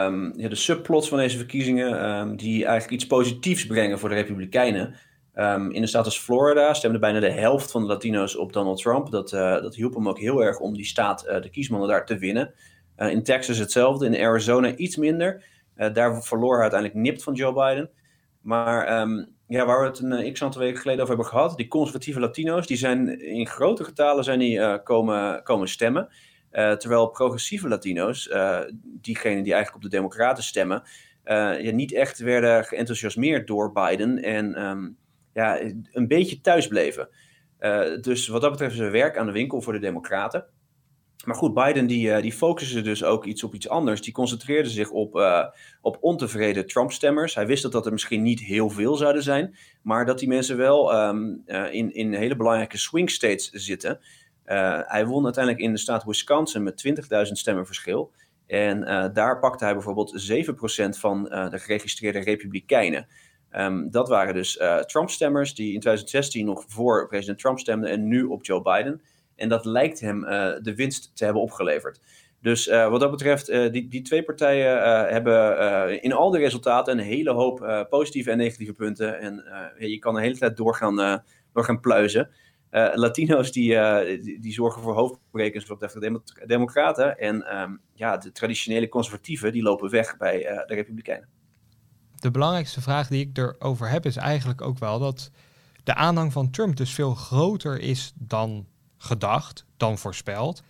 um, 0.08 0.34
ja, 0.38 0.50
de 0.50 0.56
subplots 0.56 1.10
van 1.10 1.18
deze 1.18 1.38
verkiezingen. 1.38 2.10
Um, 2.10 2.36
die 2.36 2.66
eigenlijk 2.66 2.94
iets 3.02 3.08
positiefs 3.08 3.66
brengen 3.66 4.00
voor 4.00 4.10
de 4.10 4.16
Republikeinen. 4.16 4.96
Um, 5.36 5.72
in 5.72 5.82
de 5.82 5.88
staat 5.88 6.06
als 6.06 6.20
Florida 6.20 6.74
stemde 6.74 7.00
bijna 7.00 7.20
de 7.20 7.32
helft 7.32 7.72
van 7.72 7.82
de 7.82 7.88
Latino's 7.88 8.38
op 8.38 8.54
Donald 8.54 8.82
Trump. 8.82 9.12
Dat, 9.12 9.32
uh, 9.32 9.62
dat 9.62 9.76
hielp 9.76 9.94
hem 9.94 10.10
ook 10.10 10.20
heel 10.20 10.44
erg 10.44 10.60
om 10.60 10.74
die 10.74 10.86
staat, 10.86 11.28
uh, 11.28 11.42
de 11.42 11.50
kiesmannen 11.50 11.90
daar 11.90 12.06
te 12.06 12.18
winnen. 12.18 12.54
Uh, 13.04 13.12
in 13.12 13.24
Texas 13.24 13.58
hetzelfde, 13.58 14.06
in 14.06 14.26
Arizona 14.26 14.76
iets 14.76 14.96
minder. 14.96 15.44
Uh, 15.78 15.94
daar 15.94 16.24
verloor 16.24 16.54
hij 16.54 16.62
uiteindelijk 16.62 17.00
nipt 17.00 17.24
van 17.24 17.34
Joe 17.34 17.54
Biden. 17.54 17.90
Maar 18.42 19.02
um, 19.02 19.28
ja, 19.48 19.66
waar 19.66 19.80
we 19.82 19.88
het 19.88 20.00
een 20.00 20.26
uh, 20.26 20.32
x 20.32 20.44
aantal 20.44 20.62
weken 20.62 20.80
geleden 20.80 21.02
over 21.02 21.16
hebben 21.16 21.34
gehad, 21.34 21.58
die 21.58 21.68
conservatieve 21.68 22.20
Latino's, 22.20 22.68
die 22.68 22.78
zijn 22.78 23.22
in 23.22 23.48
grote 23.48 23.84
getalen 23.84 24.24
zijn 24.24 24.40
die, 24.40 24.82
komen, 24.84 25.44
komen 25.44 25.68
stemmen. 25.68 26.10
terwijl 26.52 27.08
progressieve 27.08 27.68
Latino's, 27.68 28.30
diegenen 28.84 29.44
die 29.44 29.54
eigenlijk 29.54 29.76
op 29.76 29.92
de 29.92 29.98
Democraten 29.98 30.44
stemmen, 30.44 30.84
ja, 31.24 31.72
niet 31.72 31.94
echt 31.94 32.20
werden 32.20 32.64
geenthousiasmeerd 32.64 33.48
door 33.48 33.72
Biden 33.72 34.24
en 34.24 34.56
ehm, 34.56 34.90
ja, 35.34 35.60
een 35.92 36.08
beetje 36.08 36.42
thuis 36.42 36.68
bleven. 36.68 37.10
dus 38.02 38.28
wat 38.28 38.42
dat 38.42 38.52
betreft 38.52 38.74
is 38.74 38.80
er 38.80 38.92
werk 38.92 39.18
aan 39.18 39.26
de 39.26 39.32
winkel 39.32 39.62
voor 39.62 39.74
de 39.74 39.80
Democraten. 39.80 40.46
Maar 41.24 41.36
goed, 41.36 41.54
Biden 41.54 41.88
die, 41.88 42.08
uh, 42.08 42.22
die 42.22 42.34
focuste 42.34 42.82
dus 42.82 43.04
ook 43.04 43.26
iets 43.26 43.44
op 43.44 43.54
iets 43.54 43.70
anders. 43.70 44.02
Die 44.02 44.14
concentreerde 44.14 44.70
zich 44.70 44.90
op, 44.90 45.16
uh, 45.16 45.46
op 45.82 45.98
ontevreden 46.02 46.68
Trump-stemmers. 46.68 47.36
Hij 47.36 47.48
wist 47.48 47.64
dat 47.64 47.72
dat 47.72 47.86
er 47.86 47.92
misschien 47.92 48.22
niet 48.22 48.40
heel 48.40 48.70
veel 48.70 48.96
zouden 48.96 49.24
zijn, 49.24 49.56
maar 49.82 50.06
dat 50.06 50.20
die 50.20 50.28
mensen 50.28 50.58
wel 50.58 51.08
um, 51.08 51.44
uh, 51.48 51.74
in, 51.74 51.94
in 51.94 52.14
hele 52.14 52.36
belangrijke 52.36 52.78
swing 52.78 53.10
states 53.10 53.50
zitten. 53.50 54.00
hij 54.86 55.06
won 55.06 55.24
uiteindelijk 55.24 55.64
in 55.64 55.72
de 55.72 55.80
staat 55.80 56.04
Wisconsin 56.04 56.64
met 56.64 56.84
20.000 57.26 57.32
stemmen 57.32 57.66
verschil. 57.66 58.12
En 58.48 59.12
daar 59.14 59.40
pakte 59.40 59.64
hij 59.64 59.74
bijvoorbeeld 59.74 60.32
7% 60.32 61.00
van 61.00 61.24
de 61.24 61.60
geregistreerde 61.60 62.20
Republikeinen. 62.20 63.08
Um, 63.52 63.92
dat 63.92 64.10
waren 64.10 64.34
dus 64.34 64.60
Trump-stemmers 64.86 65.56
die 65.56 65.74
in 65.74 65.80
2016 65.80 66.46
nog 66.46 66.64
voor 66.68 67.08
president 67.08 67.40
Trump 67.40 67.60
stemden 67.60 67.90
en 67.90 68.08
nu 68.08 68.24
op 68.24 68.46
Joe 68.46 68.62
Biden. 68.62 69.02
En 69.36 69.50
dat 69.50 69.66
lijkt 69.66 70.00
hem 70.00 70.24
uh, 70.24 70.30
de 70.62 70.76
winst 70.76 71.16
te 71.16 71.24
hebben 71.24 71.42
opgeleverd. 71.42 72.00
Dus 72.42 72.68
uh, 72.68 72.90
wat 72.90 73.00
dat 73.00 73.12
betreft, 73.12 73.50
uh, 73.50 73.72
die, 73.72 73.88
die 73.88 74.02
twee 74.02 74.24
partijen 74.24 75.08
hebben 75.14 76.02
in 76.02 76.14
al 76.14 76.32
de 76.32 76.38
resultaten 76.38 76.98
een 76.98 77.06
hele 77.06 77.32
hoop 77.32 77.86
positieve 77.90 78.32
en 78.32 78.38
negatieve 78.38 78.74
punten. 78.74 79.20
En 79.20 79.44
je 79.78 80.00
kan 80.00 80.14
de 80.14 80.22
hele 80.22 80.38
tijd 80.38 80.58
doorgaan, 80.58 81.24
doorgaan 81.54 81.80
pluizen. 81.80 82.30
Latino's 82.94 83.52
die, 83.52 83.78
die, 84.22 84.40
die, 84.40 84.54
zorgen 84.54 84.82
voor 84.82 84.94
hoofdbrekens 84.94 85.66
betreft 85.66 86.02
de 86.02 86.22
democraten. 86.46 87.18
En 87.18 87.60
um, 87.62 87.82
ja, 87.94 88.18
de 88.18 88.32
traditionele 88.32 88.90
conservatieven 88.90 89.52
die 89.52 89.64
lopen 89.64 89.90
weg 89.90 90.18
bij 90.18 90.40
de 90.68 90.74
republikeinen. 90.74 91.30
De 92.16 92.32
belangrijkste 92.32 92.82
vraag 92.82 93.08
die 93.08 93.28
ik 93.30 93.38
erover 93.38 93.90
heb 93.90 94.06
is 94.06 94.16
eigenlijk 94.16 94.62
ook 94.62 94.80
wel 94.80 95.00
dat 95.00 95.32
de 95.84 95.96
aanhang 95.96 96.32
van 96.32 96.52
Trump 96.52 96.76
dus 96.76 96.94
veel 96.94 97.14
groter 97.14 97.80
is 97.80 98.14
dan 98.16 98.68
gedacht 99.04 99.66
dan 99.78 99.98
voorspeld. 99.98 100.64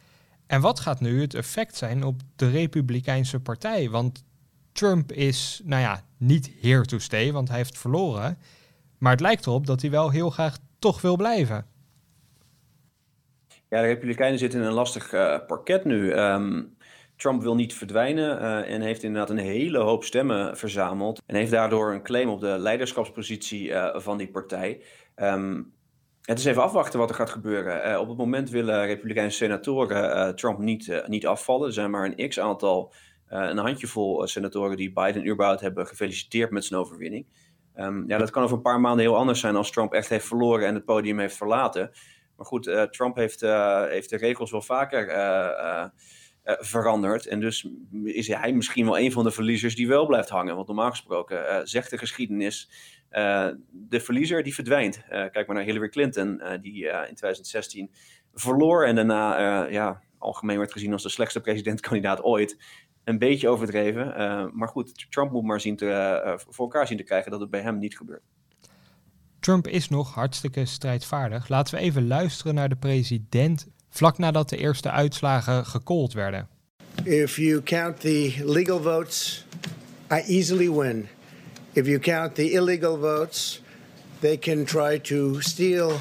En 0.48 0.62
wat 0.62 0.80
gaat 0.80 1.00
nu 1.00 1.22
het 1.22 1.34
effect 1.34 1.76
zijn 1.76 2.04
op 2.04 2.22
de 2.36 2.50
Republikeinse 2.50 3.40
Partij? 3.40 3.90
Want 3.90 4.24
Trump 4.72 5.12
is, 5.12 5.62
nou 5.64 5.82
ja, 5.82 6.04
niet 6.18 6.52
here 6.62 6.86
to 6.86 7.00
stay, 7.00 7.32
want 7.32 7.48
hij 7.48 7.58
heeft 7.58 7.78
verloren. 7.78 8.38
Maar 8.98 9.12
het 9.12 9.22
lijkt 9.22 9.46
erop 9.46 9.68
dat 9.68 9.82
hij 9.82 9.92
wel 9.92 10.10
heel 10.10 10.30
graag 10.30 10.58
toch 10.80 11.02
wil 11.02 11.16
blijven. 11.16 11.66
Ja, 13.70 13.82
de 13.82 13.88
Republikeinen 13.88 14.40
zitten 14.40 14.60
in 14.60 14.66
een 14.66 14.74
lastig 14.74 15.14
uh, 15.14 15.38
parket 15.48 15.86
nu. 15.86 16.12
Ehm, 16.12 16.62
Trump 17.16 17.42
wil 17.42 17.56
niet 17.56 17.74
verdwijnen 17.74 18.42
uh, 18.42 18.74
en 18.74 18.82
heeft 18.82 19.04
inderdaad 19.04 19.30
een 19.30 19.38
hele 19.38 19.80
hoop 19.80 20.04
stemmen 20.04 20.58
verzameld. 20.58 21.22
En 21.26 21.36
heeft 21.36 21.52
daardoor 21.52 21.94
een 21.94 22.04
claim 22.04 22.30
op 22.30 22.40
de 22.40 22.58
leiderschapspositie 22.58 23.70
uh, 23.70 24.00
van 24.00 24.18
die 24.18 24.28
partij. 24.28 24.82
Um, 25.16 25.74
het 26.24 26.40
is 26.40 26.46
even 26.46 26.64
afwachten 26.64 27.00
wat 27.00 27.10
er 27.10 27.16
gaat 27.16 27.30
gebeuren. 27.30 27.92
Uh, 27.92 28.00
op 28.00 28.08
het 28.08 28.18
moment 28.18 28.50
willen 28.50 28.86
Republikeinse 28.86 29.38
senatoren 29.38 30.18
uh, 30.18 30.34
Trump 30.34 30.58
niet, 30.58 30.88
uh, 30.88 31.08
niet 31.08 31.28
afvallen. 31.28 31.68
Er 31.68 31.74
zijn 31.74 31.92
maar 31.92 32.14
een 32.16 32.30
x-aantal, 32.30 32.94
een 33.28 33.58
handjevol 33.58 34.28
senatoren 34.28 34.78
die 34.78 34.94
Biden 34.94 35.28
überhaupt 35.28 35.62
hebben 35.62 35.88
gefeliciteerd 35.88 36.52
met 36.52 36.66
zijn 36.66 36.80
overwinning. 36.80 37.26
Um, 37.76 38.04
ja, 38.08 38.18
dat 38.18 38.30
kan 38.30 38.44
over 38.44 38.56
een 38.56 38.62
paar 38.62 38.80
maanden 38.80 39.06
heel 39.06 39.18
anders 39.18 39.40
zijn 39.40 39.56
als 39.56 39.72
Trump 39.72 39.94
echt 39.94 40.10
heeft 40.10 40.28
verloren 40.28 40.68
en 40.68 40.74
het 40.74 40.86
podium 40.86 41.20
heeft 41.20 41.38
verlaten. 41.38 41.92
Maar 42.36 42.46
goed, 42.46 42.88
Trump 42.92 43.16
heeft, 43.16 43.42
heeft 43.90 44.10
de 44.10 44.18
regels 44.18 44.52
wel 44.52 44.62
vaker 44.62 45.08
veranderd. 46.44 47.26
En 47.26 47.40
dus 47.40 47.68
is 48.04 48.28
hij 48.28 48.54
misschien 48.54 48.86
wel 48.86 49.00
een 49.00 49.12
van 49.12 49.24
de 49.24 49.32
verliezers 49.32 49.76
die 49.76 49.88
wel 49.88 50.06
blijft 50.06 50.30
hangen. 50.30 50.56
Want 50.56 50.68
normaal 50.68 50.90
gesproken 50.90 51.68
zegt 51.68 51.90
de 51.90 51.98
geschiedenis 51.98 52.70
de 53.72 54.00
verliezer 54.00 54.44
die 54.44 54.54
verdwijnt. 54.54 54.98
Uh, 54.98 55.04
kijk 55.10 55.48
maar 55.48 55.56
naar 55.56 55.66
Hillary 55.66 55.90
Clinton, 55.90 56.42
uh, 56.44 56.50
die 56.62 56.86
in 56.86 57.16
2016 57.16 57.92
verloor 58.34 58.86
en 58.86 58.96
daarna 58.96 59.66
ja, 59.66 60.02
algemeen 60.18 60.58
werd 60.58 60.72
gezien 60.72 60.94
als 60.94 61.04
de 61.04 61.10
slechtste 61.10 61.42
presidentkandidaat 61.42 62.24
ooit. 62.24 62.58
Een 63.04 63.18
beetje 63.18 63.50
overdreven, 63.50 64.06
maar 64.54 64.68
goed, 64.68 65.12
Trump 65.12 65.32
moet 65.32 65.44
maar 65.44 65.62
zien 65.62 65.76
te, 65.76 66.44
voor 66.50 66.66
elkaar 66.66 66.88
zien 66.88 66.98
te 66.98 67.04
krijgen 67.04 67.32
dat 67.32 67.40
het 67.40 67.50
bij 67.50 67.62
hem 67.62 67.78
niet 67.78 67.98
gebeurt. 67.98 68.24
Trump 69.40 69.68
is 69.68 69.90
nog 69.90 70.14
hartstikke 70.14 70.66
strijdvaardig. 70.66 71.48
Laten 71.48 71.76
we 71.76 71.82
even 71.82 72.08
luisteren 72.08 72.56
naar 72.56 72.70
de 72.70 72.76
president 72.76 73.68
vlak 73.90 74.18
nadat 74.18 74.50
de 74.50 74.58
eerste 74.58 74.92
uitslagen 74.92 75.66
gecallt 75.66 76.14
werden. 76.14 76.48
If 77.04 77.38
you 77.38 77.62
count 77.64 78.00
the 78.00 78.42
legal 78.46 78.82
votes, 78.82 79.46
I 80.12 80.16
easily 80.16 80.72
win. 80.72 81.08
If 81.76 81.88
you 81.88 82.00
count 82.00 82.36
the 82.36 82.52
illegal 82.52 83.00
votes, 83.00 83.62
they 84.20 84.38
can 84.38 84.66
try 84.66 85.00
to 85.00 85.42
steal 85.42 86.00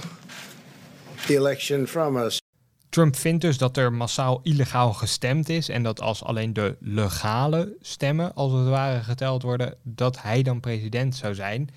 the 1.27 1.35
election 1.35 1.87
from 1.87 2.17
us. 2.17 2.41
Trump 2.89 3.17
vindt 3.17 3.41
dus 3.41 3.59
dat 3.59 3.77
er 3.77 3.93
massaal 3.93 4.41
illegaal 4.43 4.93
gestemd 4.93 5.49
is 5.49 5.69
en 5.69 5.83
dat 5.83 6.01
als 6.01 6.25
alleen 6.25 6.53
de 6.53 6.77
legale 6.81 7.77
stemmen 7.81 8.35
als 8.35 8.53
het 8.53 8.69
ware 8.69 9.03
geteld 9.03 9.43
worden, 9.43 9.75
dat 9.83 10.23
hij 10.23 10.43
dan 10.43 10.61
president 10.61 11.15
zou 11.17 11.35
zijn. 11.35 11.69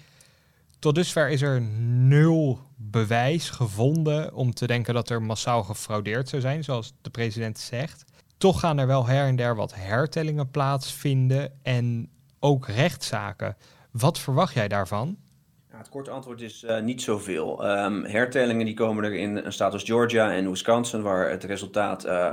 Tot 0.79 0.95
dusver 0.95 1.29
is 1.29 1.41
er 1.41 1.62
nul 1.62 2.60
bewijs 2.75 3.49
gevonden 3.49 4.34
om 4.34 4.53
te 4.53 4.67
denken 4.67 4.93
dat 4.93 5.10
er 5.10 5.21
massaal 5.21 5.63
gefraudeerd 5.63 6.29
zou 6.29 6.41
zijn, 6.41 6.63
zoals 6.63 6.93
de 7.01 7.10
president 7.10 7.60
zegt. 7.60 8.03
Toch 8.38 8.60
gaan 8.60 8.77
er 8.77 8.88
wel 8.88 9.05
her 9.05 9.27
en 9.27 9.36
der 9.36 9.55
wat 9.55 9.73
hertellingen 9.75 10.51
plaatsvinden 10.51 11.51
en 11.63 12.10
ook 12.39 12.67
rechtszaken. 12.67 13.55
Wat 13.97 14.19
verwacht 14.19 14.53
jij 14.53 14.67
daarvan? 14.67 15.17
Ja, 15.71 15.77
het 15.77 15.89
korte 15.89 16.12
antwoord 16.12 16.41
is 16.41 16.63
uh, 16.63 16.79
niet 16.79 17.01
zoveel. 17.01 17.69
Um, 17.69 18.03
hertellingen 18.03 18.65
die 18.65 18.73
komen 18.73 19.03
er 19.03 19.13
in 19.13 19.38
een 19.38 19.53
staat 19.53 19.73
als 19.73 19.84
Georgia 19.84 20.31
en 20.31 20.49
Wisconsin, 20.49 21.01
waar 21.01 21.29
het 21.29 21.43
resultaat, 21.43 22.05
uh, 22.05 22.31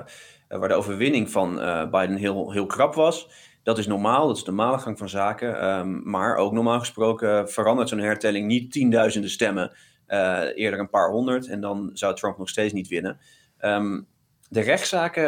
waar 0.49 0.69
de 0.69 0.75
overwinning 0.75 1.31
van 1.31 1.59
uh, 1.59 1.91
Biden 1.91 2.17
heel, 2.17 2.53
heel 2.53 2.67
krap 2.67 2.95
was. 2.95 3.31
Dat 3.63 3.79
is 3.79 3.87
normaal, 3.87 4.27
dat 4.27 4.37
is 4.37 4.45
de 4.45 4.51
normale 4.51 4.79
gang 4.79 4.99
van 4.99 5.09
zaken. 5.09 5.65
Um, 5.69 6.11
maar 6.11 6.37
ook 6.37 6.53
normaal 6.53 6.79
gesproken 6.79 7.51
verandert 7.51 7.89
zo'n 7.89 7.99
hertelling 7.99 8.47
niet 8.47 8.73
tienduizenden 8.73 9.31
stemmen, 9.31 9.73
eerder 10.55 10.79
een 10.81 10.91
paar 10.91 11.11
honderd. 11.11 11.47
En 11.47 11.61
dan 11.61 11.91
zou 11.93 12.15
Trump 12.15 12.39
nog 12.39 12.49
steeds 12.49 12.73
niet 12.73 12.89
winnen. 12.89 13.19
Um, 13.61 14.07
de 14.49 14.61
rechtszaken, 14.61 15.25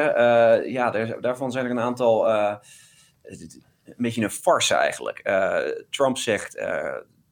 ja, 0.71 0.91
daar, 0.91 1.21
daarvan 1.21 1.53
zijn 1.53 1.65
er 1.65 1.71
een 1.71 1.81
aantal 1.81 2.27
een 3.85 3.95
beetje 3.97 4.23
een 4.23 4.31
farce 4.31 4.75
eigenlijk. 4.75 5.21
Uh, 5.25 5.59
Trump 5.91 6.19
zegt 6.19 6.57
uh, 6.57 6.65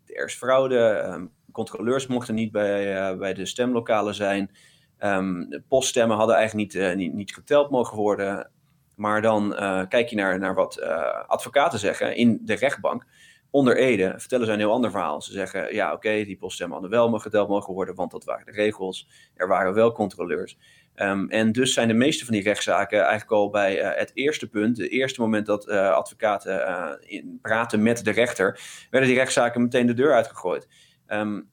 er 0.07 0.25
is 0.25 0.35
fraude, 0.35 1.03
um, 1.15 1.31
controleurs 1.53 2.07
mochten 2.07 2.35
niet 2.35 2.53
bij, 2.53 3.11
uh, 3.11 3.19
bij 3.19 3.35
de 3.35 3.47
stemlokalen 3.47 4.15
zijn. 4.15 4.51
Um, 4.99 5.49
de 5.49 5.63
poststemmen 5.69 6.17
hadden 6.17 6.37
eigenlijk 6.37 6.97
niet, 6.97 7.15
niet, 7.15 7.35
geteld 7.35 7.71
mogen 7.71 7.97
worden. 7.97 8.51
Maar 8.97 9.23
dan 9.23 9.55
kijk 9.89 10.09
je 10.09 10.17
naar, 10.17 10.39
naar 10.39 10.55
wat 10.55 10.83
advocaten 11.27 11.79
zeggen 11.79 12.17
in 12.17 12.41
de 12.43 12.55
rechtbank. 12.55 13.07
Onder 13.51 13.77
Ede 13.77 14.15
vertellen 14.17 14.47
ze 14.47 14.53
een 14.53 14.59
heel 14.59 14.73
ander 14.73 14.91
verhaal. 14.91 15.23
Ze 15.23 15.33
zeggen, 15.33 15.75
ja 15.75 15.93
oké, 15.93 16.25
die 16.25 16.37
poststemmen 16.37 16.81
hadden 16.81 16.99
wel 16.99 17.19
geteld 17.19 17.49
mogen 17.49 17.75
worden, 17.75 17.95
want 17.95 18.11
dat 18.11 18.25
waren 18.25 18.47
de 18.47 18.53
regels. 18.53 19.09
Er 19.35 19.49
waren 19.49 19.75
wel 19.75 19.93
controleurs. 19.93 20.59
Um, 20.97 21.29
en 21.31 21.53
dus 21.53 21.73
zijn 21.73 21.89
de 21.89 21.95
meeste 21.95 22.25
van 22.25 22.35
die 22.35 22.43
rechtszaken 22.43 22.99
eigenlijk 23.01 23.31
al 23.31 23.51
bij 23.51 23.81
uh, 23.81 23.99
het 23.99 24.11
eerste 24.15 24.49
punt, 24.49 24.79
het 24.79 24.91
eerste 24.91 25.21
moment 25.21 25.47
dat 25.47 25.69
uh, 25.69 25.91
advocaten 25.91 26.55
uh, 26.55 26.91
in, 27.01 27.39
praten 27.43 27.83
met 27.83 28.05
de 28.05 28.11
rechter, 28.11 28.61
werden 28.91 29.09
die 29.09 29.19
rechtszaken 29.19 29.63
meteen 29.63 29.87
de 29.87 29.95
deur 29.95 30.15
uitgegooid. 30.15 30.69
Um, 31.07 31.51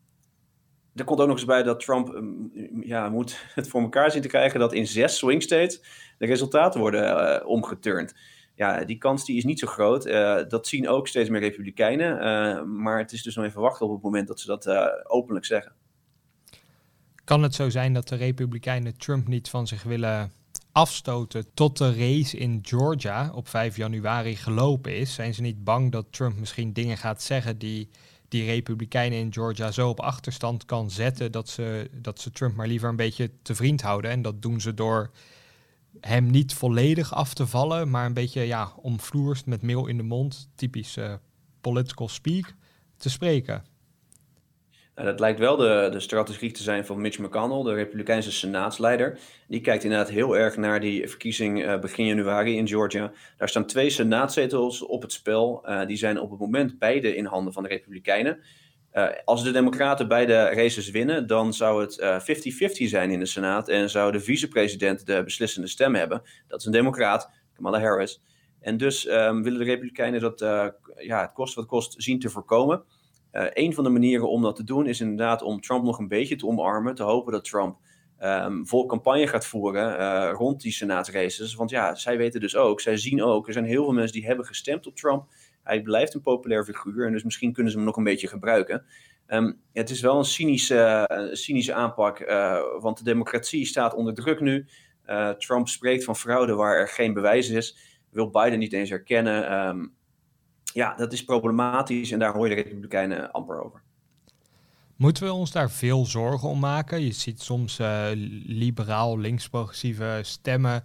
er 0.95 1.06
komt 1.06 1.19
ook 1.19 1.28
nog 1.28 1.36
eens 1.36 1.45
bij 1.45 1.63
dat 1.63 1.80
Trump 1.80 2.08
um, 2.08 2.52
ja, 2.82 3.10
moet 3.10 3.45
het 3.56 3.67
voor 3.67 3.82
elkaar 3.82 4.12
zien 4.12 4.21
te 4.21 4.28
krijgen 4.28 4.60
dat 4.60 4.73
in 4.73 4.88
zes 4.88 5.17
swing 5.17 5.43
states 5.43 5.84
de 6.17 6.25
resultaten 6.25 6.80
worden 6.80 7.45
omgeturnd. 7.45 8.13
Ja, 8.56 8.84
die 8.84 8.97
kans 8.97 9.25
die 9.25 9.38
is 9.38 9.43
niet 9.43 9.60
zo 9.60 9.67
groot. 9.67 10.04
dat 10.49 10.67
zien 10.67 10.89
ook 10.89 11.08
steeds 11.08 11.30
meer 11.30 11.39
republikeinen. 11.39 12.82
maar 12.82 12.97
het 12.97 13.12
is 13.12 13.23
dus 13.23 13.36
nog 13.36 13.45
even 13.45 13.62
wachten 13.62 13.86
op 13.86 13.91
het 13.91 14.04
moment 14.04 14.28
dat 14.28 14.39
ze 14.39 14.47
dat 14.47 14.67
openlijk 15.10 15.45
zeggen. 15.45 15.78
Kan 17.29 17.43
het 17.43 17.55
zo 17.55 17.69
zijn 17.69 17.93
dat 17.93 18.07
de 18.07 18.15
Republikeinen 18.15 18.97
Trump 18.97 19.27
niet 19.27 19.49
van 19.49 19.67
zich 19.67 19.83
willen 19.83 20.31
afstoten 20.71 21.45
tot 21.53 21.77
de 21.77 21.93
race 21.93 22.37
in 22.37 22.59
Georgia 22.61 23.31
op 23.33 23.47
5 23.47 23.75
januari 23.75 24.35
gelopen 24.35 24.97
is? 24.97 25.13
Zijn 25.13 25.33
ze 25.33 25.41
niet 25.41 25.63
bang 25.63 25.91
dat 25.91 26.05
Trump 26.09 26.39
misschien 26.39 26.73
dingen 26.73 26.97
gaat 26.97 27.21
zeggen 27.21 27.57
die 27.57 27.89
die 28.27 28.45
Republikeinen 28.45 29.19
in 29.19 29.33
Georgia 29.33 29.71
zo 29.71 29.89
op 29.89 29.99
achterstand 29.99 30.65
kan 30.65 30.91
zetten 30.91 31.31
dat 31.31 31.49
ze, 31.49 31.89
dat 31.93 32.19
ze 32.19 32.31
Trump 32.31 32.55
maar 32.55 32.67
liever 32.67 32.89
een 32.89 32.95
beetje 32.95 33.31
te 33.41 33.55
vriend 33.55 33.81
houden? 33.81 34.11
En 34.11 34.21
dat 34.21 34.41
doen 34.41 34.61
ze 34.61 34.73
door 34.73 35.11
hem 35.99 36.29
niet 36.29 36.53
volledig 36.53 37.13
af 37.13 37.33
te 37.33 37.47
vallen, 37.47 37.89
maar 37.89 38.05
een 38.05 38.13
beetje 38.13 38.41
ja, 38.41 38.73
omvloerst 38.75 39.45
met 39.45 39.61
meel 39.61 39.87
in 39.87 39.97
de 39.97 40.03
mond, 40.03 40.49
typisch 40.55 40.97
uh, 40.97 41.13
political 41.61 42.07
speak, 42.07 42.55
te 42.97 43.09
spreken. 43.09 43.63
Dat 45.03 45.19
lijkt 45.19 45.39
wel 45.39 45.55
de, 45.55 45.89
de 45.91 45.99
strategie 45.99 46.51
te 46.51 46.63
zijn 46.63 46.85
van 46.85 47.01
Mitch 47.01 47.19
McConnell, 47.19 47.63
de 47.63 47.73
Republikeinse 47.73 48.31
senaatsleider. 48.31 49.19
Die 49.47 49.62
kijkt 49.62 49.83
inderdaad 49.83 50.09
heel 50.09 50.38
erg 50.38 50.57
naar 50.57 50.79
die 50.79 51.07
verkiezing 51.07 51.79
begin 51.79 52.05
januari 52.05 52.57
in 52.57 52.67
Georgia. 52.67 53.12
Daar 53.38 53.49
staan 53.49 53.65
twee 53.65 53.89
senaatzetels 53.89 54.85
op 54.85 55.01
het 55.01 55.12
spel. 55.12 55.65
die 55.88 55.97
zijn 55.97 56.19
op 56.19 56.29
het 56.29 56.39
moment 56.39 56.79
beide 56.79 57.15
in 57.15 57.25
handen 57.25 57.53
van 57.53 57.63
de 57.63 57.69
Republikeinen. 57.69 58.39
Uh, 58.93 59.07
als 59.25 59.43
de 59.43 59.51
Democraten 59.51 60.07
beide 60.07 60.33
races 60.33 60.89
winnen, 60.89 61.27
dan 61.27 61.53
zou 61.53 61.81
het 61.81 62.01
50-50 62.01 62.81
uh, 62.81 62.88
zijn 62.88 63.12
in 63.12 63.19
de 63.19 63.25
Senaat 63.25 63.67
en 63.67 63.89
zou 63.89 64.12
de 64.12 64.19
vicepresident 64.19 65.05
de 65.05 65.23
beslissende 65.23 65.67
stem 65.67 65.95
hebben. 65.95 66.21
Dat 66.47 66.59
is 66.59 66.65
een 66.65 66.71
Democraat, 66.71 67.29
Kamala 67.53 67.79
Harris. 67.79 68.21
En 68.59 68.77
dus 68.77 69.07
um, 69.07 69.43
willen 69.43 69.59
de 69.59 69.65
Republikeinen 69.65 70.21
dat 70.21 70.39
ja, 70.97 71.21
het 71.21 71.33
kost 71.33 71.55
wat 71.55 71.65
kost 71.65 71.95
zien 71.97 72.19
te 72.19 72.29
voorkomen. 72.29 72.83
Een 73.31 73.73
van 73.73 73.83
de 73.83 73.89
manieren 73.89 74.29
om 74.29 74.41
dat 74.41 74.55
te 74.55 74.63
doen 74.63 74.87
is 74.87 75.01
inderdaad 75.01 75.41
om 75.41 75.61
Trump 75.61 75.83
nog 75.83 75.99
een 75.99 76.07
beetje 76.07 76.35
te 76.35 76.47
omarmen. 76.47 76.95
Te 76.95 77.03
hopen 77.03 77.31
dat 77.31 77.43
Trump 77.43 77.77
um, 78.23 78.67
vol 78.67 78.85
campagne 78.85 79.27
gaat 79.27 79.45
voeren 79.45 80.29
rond 80.31 80.61
die 80.61 80.71
senaatsraces. 80.71 81.55
Want 81.55 81.69
ja, 81.69 81.95
zij 81.95 82.17
weten 82.17 82.39
dus 82.39 82.55
ook, 82.55 82.81
zij 82.81 82.97
zien 82.97 83.23
ook, 83.23 83.47
er 83.47 83.53
zijn 83.53 83.65
heel 83.65 83.83
veel 83.83 83.93
mensen 83.93 84.13
die 84.13 84.25
hebben 84.25 84.45
gestemd 84.45 84.87
op 84.87 84.95
Trump 84.95 85.27
hij 85.63 85.81
blijft 85.81 86.13
een 86.13 86.21
populair 86.21 86.65
figuur 86.65 87.05
en 87.05 87.11
dus 87.11 87.23
misschien 87.23 87.53
kunnen 87.53 87.71
ze 87.71 87.77
hem 87.77 87.87
nog 87.87 87.97
een 87.97 88.03
beetje 88.03 88.27
gebruiken. 88.27 88.85
Um, 89.27 89.61
het 89.73 89.89
is 89.89 90.01
wel 90.01 90.17
een 90.17 90.25
cynische, 90.25 91.09
cynische 91.31 91.73
aanpak, 91.73 92.19
want 92.79 92.97
de 92.97 93.03
democratie 93.03 93.65
staat 93.65 93.93
onder 93.93 94.13
druk 94.13 94.39
nu. 94.39 94.65
Trump 95.37 95.67
spreekt 95.67 96.03
van 96.03 96.15
fraude 96.15 96.53
waar 96.53 96.77
er 96.77 96.87
geen 96.87 97.13
bewijs 97.13 97.49
is, 97.49 97.77
wil 98.11 98.29
Biden 98.29 98.59
niet 98.59 98.73
eens 98.73 98.89
herkennen. 98.89 99.67
Um, 99.67 99.93
ja, 100.73 100.95
dat 100.95 101.13
is 101.13 101.23
problematisch 101.23 102.12
en 102.12 102.19
daar 102.19 102.34
hoor 102.34 102.49
je 102.49 102.55
de 102.55 102.62
Republikeinen 102.62 103.32
amper 103.32 103.63
over. 103.63 103.82
Moeten 104.95 105.23
we 105.23 105.32
ons 105.32 105.51
daar 105.51 105.71
veel 105.71 106.05
zorgen 106.05 106.49
om 106.49 106.60
maken? 106.60 107.01
Je 107.01 107.12
ziet 107.12 107.41
soms 107.41 107.79
uh, 107.79 108.08
liberaal, 108.45 109.19
links-progressieve 109.19 110.19
stemmen 110.21 110.84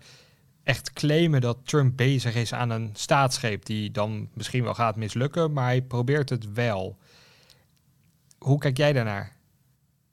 echt 0.63 0.93
claimen 0.93 1.41
dat 1.41 1.59
Trump 1.65 1.97
bezig 1.97 2.35
is 2.35 2.53
aan 2.53 2.71
een 2.71 2.91
staatsgreep 2.93 3.65
die 3.65 3.91
dan 3.91 4.29
misschien 4.35 4.65
wel 4.65 4.75
gaat 4.75 4.97
mislukken, 4.97 5.53
maar 5.53 5.65
hij 5.65 5.83
probeert 5.83 6.31
het 6.31 6.53
wel. 6.53 6.99
Hoe 8.39 8.59
kijk 8.59 8.77
jij 8.77 8.93
daarnaar? 8.93 9.37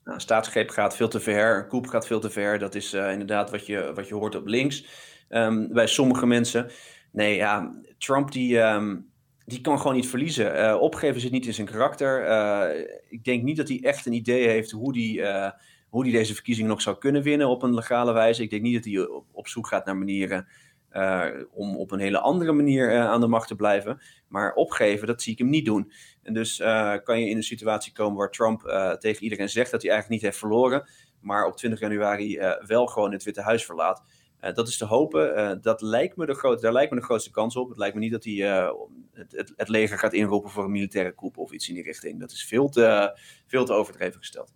Nou, 0.04 0.20
staatsgreep 0.20 0.70
gaat 0.70 0.96
veel 0.96 1.08
te 1.08 1.20
ver, 1.20 1.58
een 1.58 1.68
koep 1.68 1.88
gaat 1.88 2.08
veel 2.08 2.20
te 2.20 2.30
ver. 2.30 2.60
Dat 2.60 2.76
is 2.76 2.94
uh, 2.94 3.12
inderdaad 3.12 3.52
wat 3.52 3.66
je, 3.66 3.92
wat 3.96 4.08
je 4.08 4.14
hoort 4.14 4.36
op 4.36 4.46
links. 4.46 4.86
Um, 5.30 5.74
bij 5.74 5.88
sommige 5.88 6.26
mensen. 6.26 6.72
Nee, 7.12 7.36
ja, 7.36 7.76
Trump 7.98 8.32
die, 8.32 8.60
um, 8.60 9.11
die 9.46 9.62
kan 9.62 9.78
gewoon 9.78 9.96
niet 9.96 10.08
verliezen. 10.08 10.60
Uh, 10.60 10.82
opgeven 10.82 11.22
zit 11.22 11.32
niet 11.32 11.46
in 11.46 11.54
zijn 11.54 11.68
karakter. 11.68 12.28
Uh, 12.28 12.88
ik 13.10 13.24
denk 13.24 13.44
niet 13.44 13.58
dat 13.58 13.68
hij 13.68 13.80
echt 13.84 14.06
een 14.06 14.14
idee 14.14 14.48
heeft 14.48 14.72
hoe 14.72 14.94
die 14.94 15.26
hoe 15.90 16.04
hij 16.04 16.12
deze 16.12 16.34
verkiezing 16.34 16.68
nog 16.68 16.82
zou 16.82 16.98
kunnen 16.98 17.24
winnen 17.24 17.48
op 17.48 17.64
een 17.64 17.74
legale 17.74 18.14
wijze. 18.14 18.44
Ik 18.44 18.50
denk 18.50 18.62
niet 18.62 18.74
dat 18.74 18.94
hij 18.94 19.08
op, 19.32 19.48
zoek 19.48 19.68
gaat 19.68 19.86
naar 19.86 19.98
manieren 19.98 20.48
om 21.52 21.78
op 21.78 21.92
een 21.92 22.00
hele 22.00 22.20
andere 22.20 22.52
manier 22.52 23.00
aan 23.00 23.22
de 23.22 23.28
macht 23.28 23.48
te 23.48 23.56
blijven. 23.56 24.02
Maar 24.28 24.54
opgeven, 24.54 25.08
dat 25.08 25.22
zie 25.22 25.34
ik 25.34 25.40
hem 25.40 25.50
niet 25.50 25.66
doen. 25.66 25.92
En 26.24 26.34
dus 26.34 26.58
kan 27.04 27.20
je 27.20 27.30
in 27.30 27.38
een 27.38 27.44
situatie 27.44 27.94
komen 27.94 28.18
waar 28.18 28.32
Trump 28.32 28.62
tegen 29.00 29.24
iedereen 29.24 29.50
zegt 29.50 29.72
dat 29.72 29.82
hij 29.82 29.92
eigenlijk 29.92 30.22
niet 30.22 30.32
heeft 30.32 30.42
verloren. 30.42 30.90
Maar 31.20 31.46
op 31.46 31.58
20 31.58 31.80
januari 31.80 32.40
wel 32.66 32.86
gewoon 32.86 33.12
het 33.12 33.24
Witte 33.24 33.42
Huis 33.42 33.66
verlaat. 33.66 34.04
Dat 34.42 34.68
is 34.68 34.78
te 34.78 34.86
hopen. 34.86 35.62
dat 35.62 35.82
lijkt 35.82 36.18
me 36.18 36.26
de 36.26 36.34
groot, 36.34 36.62
daar 36.62 36.74
lijkt 36.74 36.92
me 36.92 37.00
de 37.00 37.06
grootste 37.06 37.32
kans 37.32 37.56
op. 37.56 37.70
Het 37.70 37.78
lijkt 37.78 37.96
me 37.96 38.02
niet 38.02 38.12
dat 38.12 38.24
hij 38.24 38.34
het, 39.14 39.32
het, 39.32 39.54
het, 39.56 39.68
leger 39.68 39.98
gaat 39.98 40.14
inroepen 40.14 40.50
voor 40.50 40.64
een 40.64 40.72
militaire 40.72 41.16
coup 41.16 41.38
of 41.38 41.52
iets 41.52 41.70
in 41.70 41.74
die 41.74 41.84
richting. 41.84 42.20
Dat 42.20 42.32
is 42.32 42.46
veel 42.46 42.70
te, 42.70 43.20
veel 43.48 43.66
te 43.66 43.74
overdreven 43.74 44.20
gesteld. 44.20 44.54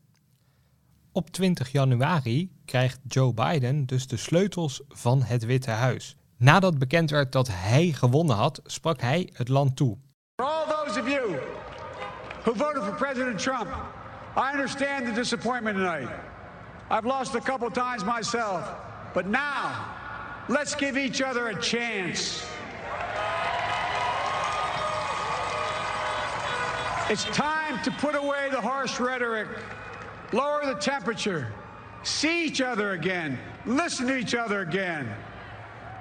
Op 1.12 1.30
20 1.30 1.72
januari 1.72 2.52
krijgt 2.66 3.00
Joe 3.08 3.34
Biden 3.34 3.86
dus 3.86 4.08
de 4.08 4.18
sleutels 4.18 4.82
van 4.88 5.24
het 5.24 5.46
Witte 5.46 5.72
Huis. 5.72 6.18
Nadat 6.38 6.78
bekend 6.78 7.10
werd 7.10 7.32
dat 7.32 7.48
hij 7.52 7.92
gewonnen 7.92 8.36
had, 8.36 8.62
sprak 8.64 9.02
hij 9.02 9.30
het 9.34 9.48
land 9.48 9.76
toe. 9.76 9.98
For 10.36 10.46
all 10.46 10.66
those 10.66 11.00
of 11.00 11.08
you 11.08 11.40
who 12.44 12.54
voted 12.54 12.84
for 12.84 12.96
President 12.96 13.40
Trump, 13.40 13.68
I 14.38 14.52
understand 14.54 15.06
the 15.06 15.14
disappointment 15.14 15.76
tonight. 15.78 16.10
I've 16.92 17.08
lost 17.08 17.36
a 17.36 17.40
couple 17.40 17.72
times 17.72 18.04
myself, 18.04 18.74
but 19.16 19.26
now 19.26 19.96
let's 20.50 20.76
give 20.76 20.98
each 20.98 21.22
other 21.22 21.48
a 21.48 21.60
chance. 21.60 22.46
It's 27.10 27.24
time 27.26 27.82
to 27.84 27.92
put 27.92 28.16
away 28.16 28.50
the 28.52 28.60
harsh 28.60 29.00
rhetoric 29.00 29.48
lower 30.34 30.66
the 30.66 30.76
temperature, 30.76 31.48
see 32.04 32.46
each 32.46 32.60
other 32.60 32.92
again, 32.92 33.40
listen 33.66 34.06
to 34.08 34.18
each 34.18 34.36
other 34.36 34.62
again. 34.62 35.08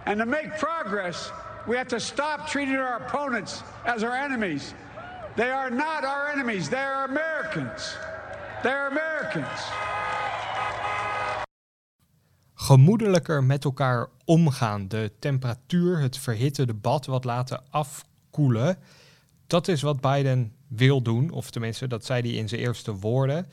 And 0.06 0.18
to 0.18 0.26
make 0.26 0.58
progress, 0.58 1.30
we 1.68 1.76
have 1.76 1.88
to 1.88 2.00
stop 2.00 2.48
treating 2.48 2.74
our 2.74 2.96
opponents 2.96 3.62
as 3.86 4.02
our 4.02 4.16
enemies. 4.16 4.74
They 5.36 5.50
are 5.50 5.70
not 5.70 6.04
our 6.04 6.30
enemies, 6.32 6.68
they 6.68 6.78
are 6.78 7.04
Americans. 7.04 7.96
They're 8.64 8.88
Americans. 8.88 9.60
Gemoedelijker 12.64 13.44
met 13.44 13.64
elkaar 13.64 14.08
omgaan, 14.24 14.88
de 14.88 15.12
temperatuur, 15.18 16.00
het 16.00 16.18
verhitte 16.18 16.66
debat 16.66 17.06
wat 17.06 17.24
laten 17.24 17.62
afkoelen. 17.70 18.78
Dat 19.46 19.68
is 19.68 19.82
wat 19.82 20.00
Biden 20.00 20.52
wil 20.68 21.02
doen, 21.02 21.30
of 21.30 21.50
tenminste, 21.50 21.86
dat 21.86 22.04
zei 22.04 22.20
hij 22.20 22.30
in 22.30 22.48
zijn 22.48 22.60
eerste 22.60 22.94
woorden. 22.94 23.46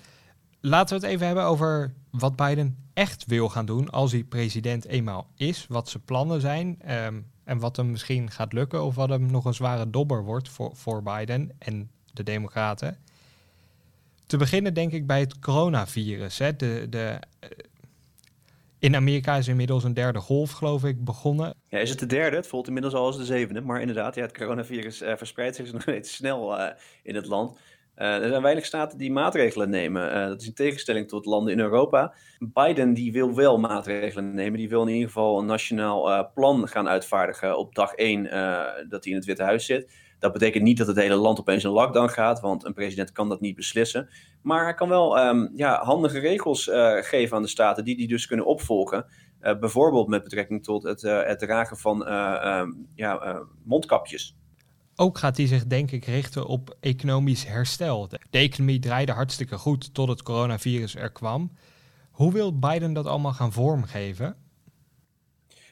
Laten 0.59 0.99
we 0.99 1.05
het 1.05 1.13
even 1.13 1.25
hebben 1.25 1.43
over 1.43 1.93
wat 2.09 2.35
Biden 2.35 2.77
echt 2.93 3.25
wil 3.25 3.49
gaan 3.49 3.65
doen 3.65 3.89
als 3.89 4.11
hij 4.11 4.23
president 4.23 4.85
eenmaal 4.85 5.27
is. 5.35 5.65
Wat 5.69 5.89
zijn 5.89 6.03
plannen 6.03 6.41
zijn 6.41 6.91
um, 6.91 7.25
en 7.43 7.59
wat 7.59 7.75
hem 7.75 7.91
misschien 7.91 8.31
gaat 8.31 8.53
lukken 8.53 8.83
of 8.83 8.95
wat 8.95 9.09
hem 9.09 9.31
nog 9.31 9.45
een 9.45 9.53
zware 9.53 9.89
dobber 9.89 10.23
wordt 10.23 10.49
voor, 10.49 10.71
voor 10.73 11.03
Biden 11.03 11.51
en 11.57 11.89
de 12.13 12.23
Democraten. 12.23 12.97
Te 14.25 14.37
beginnen 14.37 14.73
denk 14.73 14.91
ik 14.91 15.07
bij 15.07 15.19
het 15.19 15.39
coronavirus. 15.39 16.37
Hè. 16.37 16.55
De, 16.55 16.87
de, 16.89 17.19
uh, 17.43 17.49
in 18.81 18.95
Amerika 18.95 19.35
is 19.35 19.47
inmiddels 19.47 19.83
een 19.83 19.93
derde 19.93 20.19
golf, 20.19 20.51
geloof 20.51 20.83
ik, 20.83 21.03
begonnen. 21.03 21.53
Ja, 21.67 21.79
is 21.79 21.89
het 21.89 21.99
de 21.99 22.05
derde? 22.05 22.35
Het 22.35 22.47
voelt 22.47 22.67
inmiddels 22.67 22.93
al 22.93 23.05
als 23.05 23.17
de 23.17 23.25
zevende. 23.25 23.61
Maar 23.61 23.79
inderdaad, 23.79 24.15
ja, 24.15 24.21
het 24.21 24.37
coronavirus 24.37 25.01
uh, 25.01 25.15
verspreidt 25.15 25.55
zich 25.55 25.71
nog 25.71 25.81
steeds 25.91 26.15
snel 26.15 26.59
uh, 26.59 26.67
in 27.03 27.15
het 27.15 27.25
land. 27.25 27.59
Uh, 27.97 28.23
er 28.23 28.29
zijn 28.29 28.41
weinig 28.41 28.65
staten 28.65 28.97
die 28.97 29.11
maatregelen 29.11 29.69
nemen. 29.69 30.29
Dat 30.29 30.41
is 30.41 30.47
in 30.47 30.53
tegenstelling 30.53 31.07
tot 31.07 31.25
landen 31.25 31.53
in 31.53 31.59
Europa. 31.59 32.13
Biden 32.39 32.93
die 32.93 33.11
wil 33.11 33.35
wel 33.35 33.59
maatregelen 33.59 34.33
nemen. 34.33 34.59
Die 34.59 34.69
wil 34.69 34.81
in 34.81 34.93
ieder 34.93 35.07
geval 35.07 35.39
een 35.39 35.45
nationaal 35.45 36.31
plan 36.33 36.67
gaan 36.67 36.87
uitvaardigen 36.87 37.57
op 37.57 37.75
dag 37.75 37.93
1 37.93 38.23
dat 38.89 39.03
hij 39.03 39.13
in 39.13 39.15
het 39.15 39.25
Witte 39.25 39.43
Huis 39.43 39.65
zit. 39.65 39.91
Dat 40.21 40.33
betekent 40.33 40.63
niet 40.63 40.77
dat 40.77 40.87
het 40.87 40.95
hele 40.95 41.15
land 41.15 41.39
opeens 41.39 41.63
in 41.63 41.69
lockdown 41.69 42.09
gaat, 42.09 42.39
want 42.39 42.65
een 42.65 42.73
president 42.73 43.11
kan 43.11 43.29
dat 43.29 43.41
niet 43.41 43.55
beslissen. 43.55 44.09
Maar 44.41 44.63
hij 44.63 44.73
kan 44.73 44.89
wel 44.89 45.27
um, 45.27 45.51
ja, 45.55 45.83
handige 45.83 46.19
regels 46.19 46.63
geven 47.01 47.35
aan 47.35 47.41
de 47.41 47.47
staten 47.47 47.85
die 47.85 47.97
die 47.97 48.07
dus 48.07 48.27
kunnen 48.27 48.45
opvolgen. 48.45 49.05
bijvoorbeeld 49.39 50.07
met 50.07 50.23
betrekking 50.23 50.63
tot 50.63 50.83
het, 50.83 51.01
het 51.01 51.39
dragen 51.39 51.77
van 51.77 52.13
um, 52.13 52.87
ja, 52.95 53.41
mondkapjes. 53.63 54.35
Ook 54.95 55.17
gaat 55.17 55.37
hij 55.37 55.47
zich 55.47 55.65
denk 55.65 55.91
ik 55.91 56.05
richten 56.05 56.45
op 56.45 56.75
economisch 56.79 57.45
herstel. 57.45 58.07
De 58.07 58.37
economie 58.37 58.79
draaide 58.79 59.11
hartstikke 59.11 59.57
goed 59.57 59.93
tot 59.93 60.07
het 60.07 60.23
coronavirus 60.23 60.95
er 60.95 61.11
kwam. 61.11 61.51
Hoe 62.11 62.33
wil 62.33 62.59
Biden 62.59 62.93
dat 62.93 63.05
allemaal 63.05 63.33
gaan 63.33 63.51
vormgeven? 63.51 64.35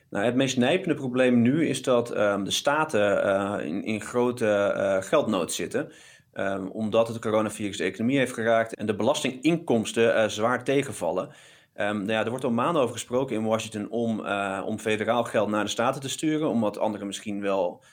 Nou, 0.09 0.25
het 0.25 0.35
meest 0.35 0.57
nijpende 0.57 0.95
probleem 0.95 1.41
nu 1.41 1.67
is 1.67 1.81
dat 1.81 2.17
um, 2.17 2.43
de 2.43 2.51
staten 2.51 3.25
uh, 3.25 3.83
in, 3.83 4.01
grote 4.01 4.73
uh, 4.77 5.01
geldnood 5.01 5.53
zitten. 5.53 5.91
Um, 6.33 6.67
omdat 6.67 7.07
het 7.07 7.19
coronavirus 7.19 7.77
de 7.77 7.83
economie 7.83 8.17
heeft 8.17 8.33
geraakt 8.33 8.75
en 8.75 8.85
de 8.85 8.95
belastinginkomsten 8.95 10.15
uh, 10.15 10.27
zwaar 10.27 10.63
tegenvallen. 10.63 11.27
Um, 11.27 11.97
nou 11.97 12.11
ja, 12.11 12.23
er 12.23 12.29
wordt 12.29 12.43
al 12.43 12.51
maanden 12.51 12.81
over 12.81 12.93
gesproken 12.93 13.35
in 13.35 13.43
Washington 13.43 13.89
om, 13.89 14.19
om 14.65 14.79
federaal 14.79 15.23
geld 15.23 15.49
naar 15.49 15.63
de 15.63 15.69
staten 15.69 16.01
te 16.01 16.09
sturen. 16.09 16.49
Omdat 16.49 16.77
anderen 16.77 17.07
misschien 17.07 17.41
wel 17.41 17.83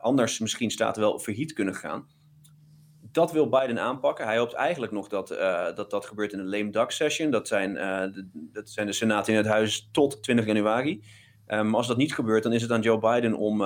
anders 0.00 0.38
misschien 0.38 0.70
staat 0.70 0.96
wel 0.96 1.18
verhit 1.18 1.52
kunnen 1.52 1.74
gaan. 1.74 2.06
Dat 3.12 3.32
wil 3.32 3.48
Biden 3.48 3.80
aanpakken. 3.80 4.26
Hij 4.26 4.38
hoopt 4.38 4.52
eigenlijk 4.52 4.92
nog 4.92 5.08
dat 5.08 5.28
dat, 5.76 5.90
dat 5.90 6.06
gebeurt 6.06 6.32
in 6.32 6.38
een 6.38 6.48
lame 6.48 6.70
duck 6.70 6.90
session. 6.90 7.30
Dat 7.30 7.48
zijn, 7.48 7.74
dat 8.32 8.70
zijn 8.70 8.86
de 8.86 8.92
senaten 8.92 9.32
in 9.32 9.38
het 9.38 9.48
huis 9.48 9.88
tot 9.92 10.22
20 10.22 10.46
januari. 10.46 11.02
Um, 11.48 11.74
als 11.74 11.86
dat 11.86 11.96
niet 11.96 12.14
gebeurt, 12.14 12.42
dan 12.42 12.52
is 12.52 12.62
het 12.62 12.70
aan 12.70 12.80
Joe 12.80 12.98
Biden 12.98 13.34
om, 13.34 13.62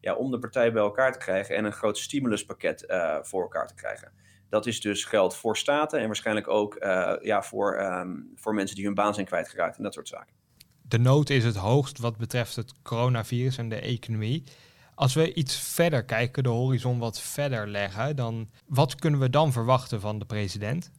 ja, 0.00 0.14
om 0.16 0.30
de 0.30 0.38
partij 0.38 0.72
bij 0.72 0.82
elkaar 0.82 1.12
te 1.12 1.18
krijgen 1.18 1.56
en 1.56 1.64
een 1.64 1.72
groot 1.72 1.98
stimuluspakket 1.98 2.84
voor 3.22 3.42
elkaar 3.42 3.66
te 3.66 3.74
krijgen. 3.74 4.12
Dat 4.48 4.66
is 4.66 4.80
dus 4.80 5.04
geld 5.04 5.36
voor 5.36 5.56
staten 5.56 6.00
en 6.00 6.06
waarschijnlijk 6.06 6.48
ook 6.48 6.76
ja, 7.22 7.42
voor, 7.42 7.80
um, 7.80 8.32
voor 8.34 8.54
mensen 8.54 8.76
die 8.76 8.84
hun 8.84 8.94
baan 8.94 9.14
zijn 9.14 9.26
kwijtgeraakt 9.26 9.76
en 9.76 9.82
dat 9.82 9.94
soort 9.94 10.08
zaken. 10.08 10.34
De 10.82 10.98
nood 10.98 11.30
is 11.30 11.44
het 11.44 11.56
hoogst 11.56 11.98
wat 11.98 12.16
betreft 12.16 12.56
het 12.56 12.72
coronavirus 12.82 13.58
en 13.58 13.68
de 13.68 13.80
economie. 13.80 14.44
Als 14.94 15.14
we 15.14 15.34
iets 15.34 15.56
verder 15.56 16.04
kijken, 16.04 16.42
de 16.42 16.48
horizon 16.48 16.98
wat 16.98 17.20
verder 17.20 17.68
leggen, 17.68 18.16
dan 18.16 18.50
wat 18.66 18.94
kunnen 18.94 19.20
we 19.20 19.30
dan 19.30 19.52
verwachten 19.52 20.00
van 20.00 20.18
de 20.18 20.24
president? 20.24 20.90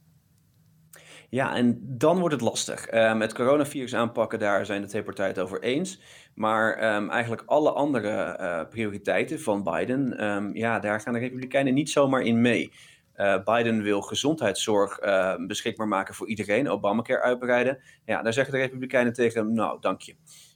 Ja, 1.30 1.54
en 1.54 1.80
dan 1.82 2.18
wordt 2.18 2.34
het 2.34 2.42
lastig. 2.42 2.92
Um, 2.94 3.20
het 3.20 3.34
coronavirus 3.34 3.94
aanpakken, 3.94 4.38
daar 4.38 4.66
zijn 4.66 4.80
de 4.80 4.88
twee 4.88 5.02
partijen 5.02 5.30
het 5.30 5.42
over 5.42 5.62
eens. 5.62 6.00
Maar 6.34 6.94
um, 6.94 7.10
eigenlijk 7.10 7.42
alle 7.46 7.70
andere 7.70 8.38
uh, 8.40 8.68
prioriteiten 8.70 9.40
van 9.40 9.62
Biden, 9.62 10.24
um, 10.24 10.56
ja, 10.56 10.78
daar 10.78 11.00
gaan 11.00 11.12
de 11.12 11.18
Republikeinen 11.18 11.74
niet 11.74 11.90
zomaar 11.90 12.22
in 12.22 12.40
mee. 12.40 12.72
Uh, 13.16 13.44
Biden 13.44 13.82
wil 13.82 14.00
gezondheidszorg 14.00 14.98
beschikbaar 15.46 15.88
maken 15.88 16.14
voor 16.14 16.28
iedereen, 16.28 16.68
Obamacare 16.68 17.22
uitbreiden. 17.22 17.78
Ja, 18.04 18.22
daar 18.22 18.32
zeggen 18.32 18.52
de 18.52 18.60
Republikeinen 18.60 19.12
tegen 19.12 19.52
nou, 19.52 19.80
dank 19.80 20.00
je. 20.00 20.14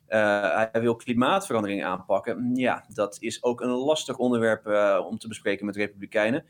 Uh, 0.08 0.64
hij 0.72 0.80
wil 0.80 0.96
klimaatverandering 0.96 1.84
aanpakken. 1.84 2.50
Ja, 2.54 2.84
dat 2.88 3.16
is 3.20 3.42
ook 3.42 3.60
een 3.60 3.70
lastig 3.70 4.16
onderwerp 4.16 4.66
om 5.08 5.18
te 5.18 5.28
bespreken 5.28 5.66
met 5.66 5.76
Republikeinen. 5.76 6.44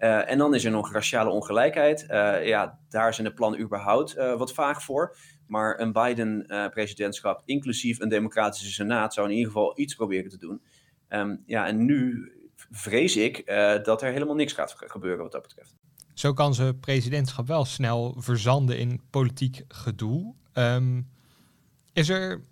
Uh, 0.00 0.30
en 0.30 0.38
dan 0.38 0.54
is 0.54 0.64
er 0.64 0.70
nog 0.70 0.92
raciale 0.92 1.30
ongelijkheid. 1.30 2.02
Uh, 2.02 2.46
ja, 2.46 2.78
daar 2.88 3.14
zijn 3.14 3.26
de 3.26 3.34
plannen 3.34 3.60
überhaupt 3.60 4.16
uh, 4.16 4.36
wat 4.36 4.52
vaag 4.52 4.82
voor. 4.82 5.16
Maar 5.46 5.80
een 5.80 5.92
Biden-presidentschap, 5.92 7.42
inclusief 7.44 8.00
een 8.00 8.08
democratische 8.08 8.72
senaat, 8.72 9.14
zou 9.14 9.28
in 9.28 9.34
ieder 9.34 9.52
geval 9.52 9.72
iets 9.78 9.94
proberen 9.94 10.30
te 10.30 10.38
doen. 10.38 10.62
Um, 11.08 11.42
ja, 11.46 11.66
en 11.66 11.84
nu 11.84 12.32
vrees 12.70 13.16
ik 13.16 13.46
dat 13.84 14.02
er 14.02 14.12
helemaal 14.12 14.34
niks 14.34 14.52
gaat 14.52 14.74
gebeuren 14.76 15.22
wat 15.22 15.32
dat 15.32 15.42
betreft. 15.42 15.74
Zo 16.14 16.32
kan 16.32 16.54
zijn 16.54 16.80
presidentschap 16.80 17.46
wel 17.46 17.64
snel 17.64 18.14
verzanden 18.18 18.78
in 18.78 19.00
politiek 19.10 19.64
gedoe. 19.68 20.34
Um, 20.54 21.08
is 21.92 22.08
er 22.08 22.44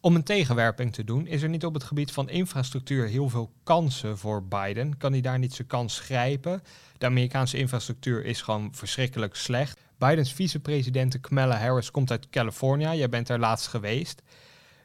om 0.00 0.14
een 0.14 0.22
tegenwerping 0.22 0.92
te 0.92 1.04
doen, 1.04 1.26
is 1.26 1.42
er 1.42 1.48
niet 1.48 1.64
op 1.64 1.74
het 1.74 1.84
gebied 1.84 2.12
van 2.12 2.28
infrastructuur 2.28 3.06
heel 3.06 3.28
veel 3.28 3.52
kansen 3.62 4.18
voor 4.18 4.44
Biden? 4.44 4.96
Kan 4.96 5.12
hij 5.12 5.20
daar 5.20 5.38
niet 5.38 5.54
zijn 5.54 5.68
kans 5.68 5.98
grijpen? 5.98 6.62
De 6.98 7.06
Amerikaanse 7.06 7.58
infrastructuur 7.58 8.24
is 8.24 8.42
gewoon 8.42 8.68
verschrikkelijk 8.72 9.34
slecht. 9.36 9.80
Bidens 9.98 10.32
vicepresident 10.32 11.20
Kamala 11.20 11.56
Harris 11.56 11.90
komt 11.90 12.10
uit 12.10 12.30
California. 12.30 12.94
Jij 12.94 13.08
bent 13.08 13.28
er 13.28 13.38
laatst 13.38 13.66
geweest. 13.66 14.22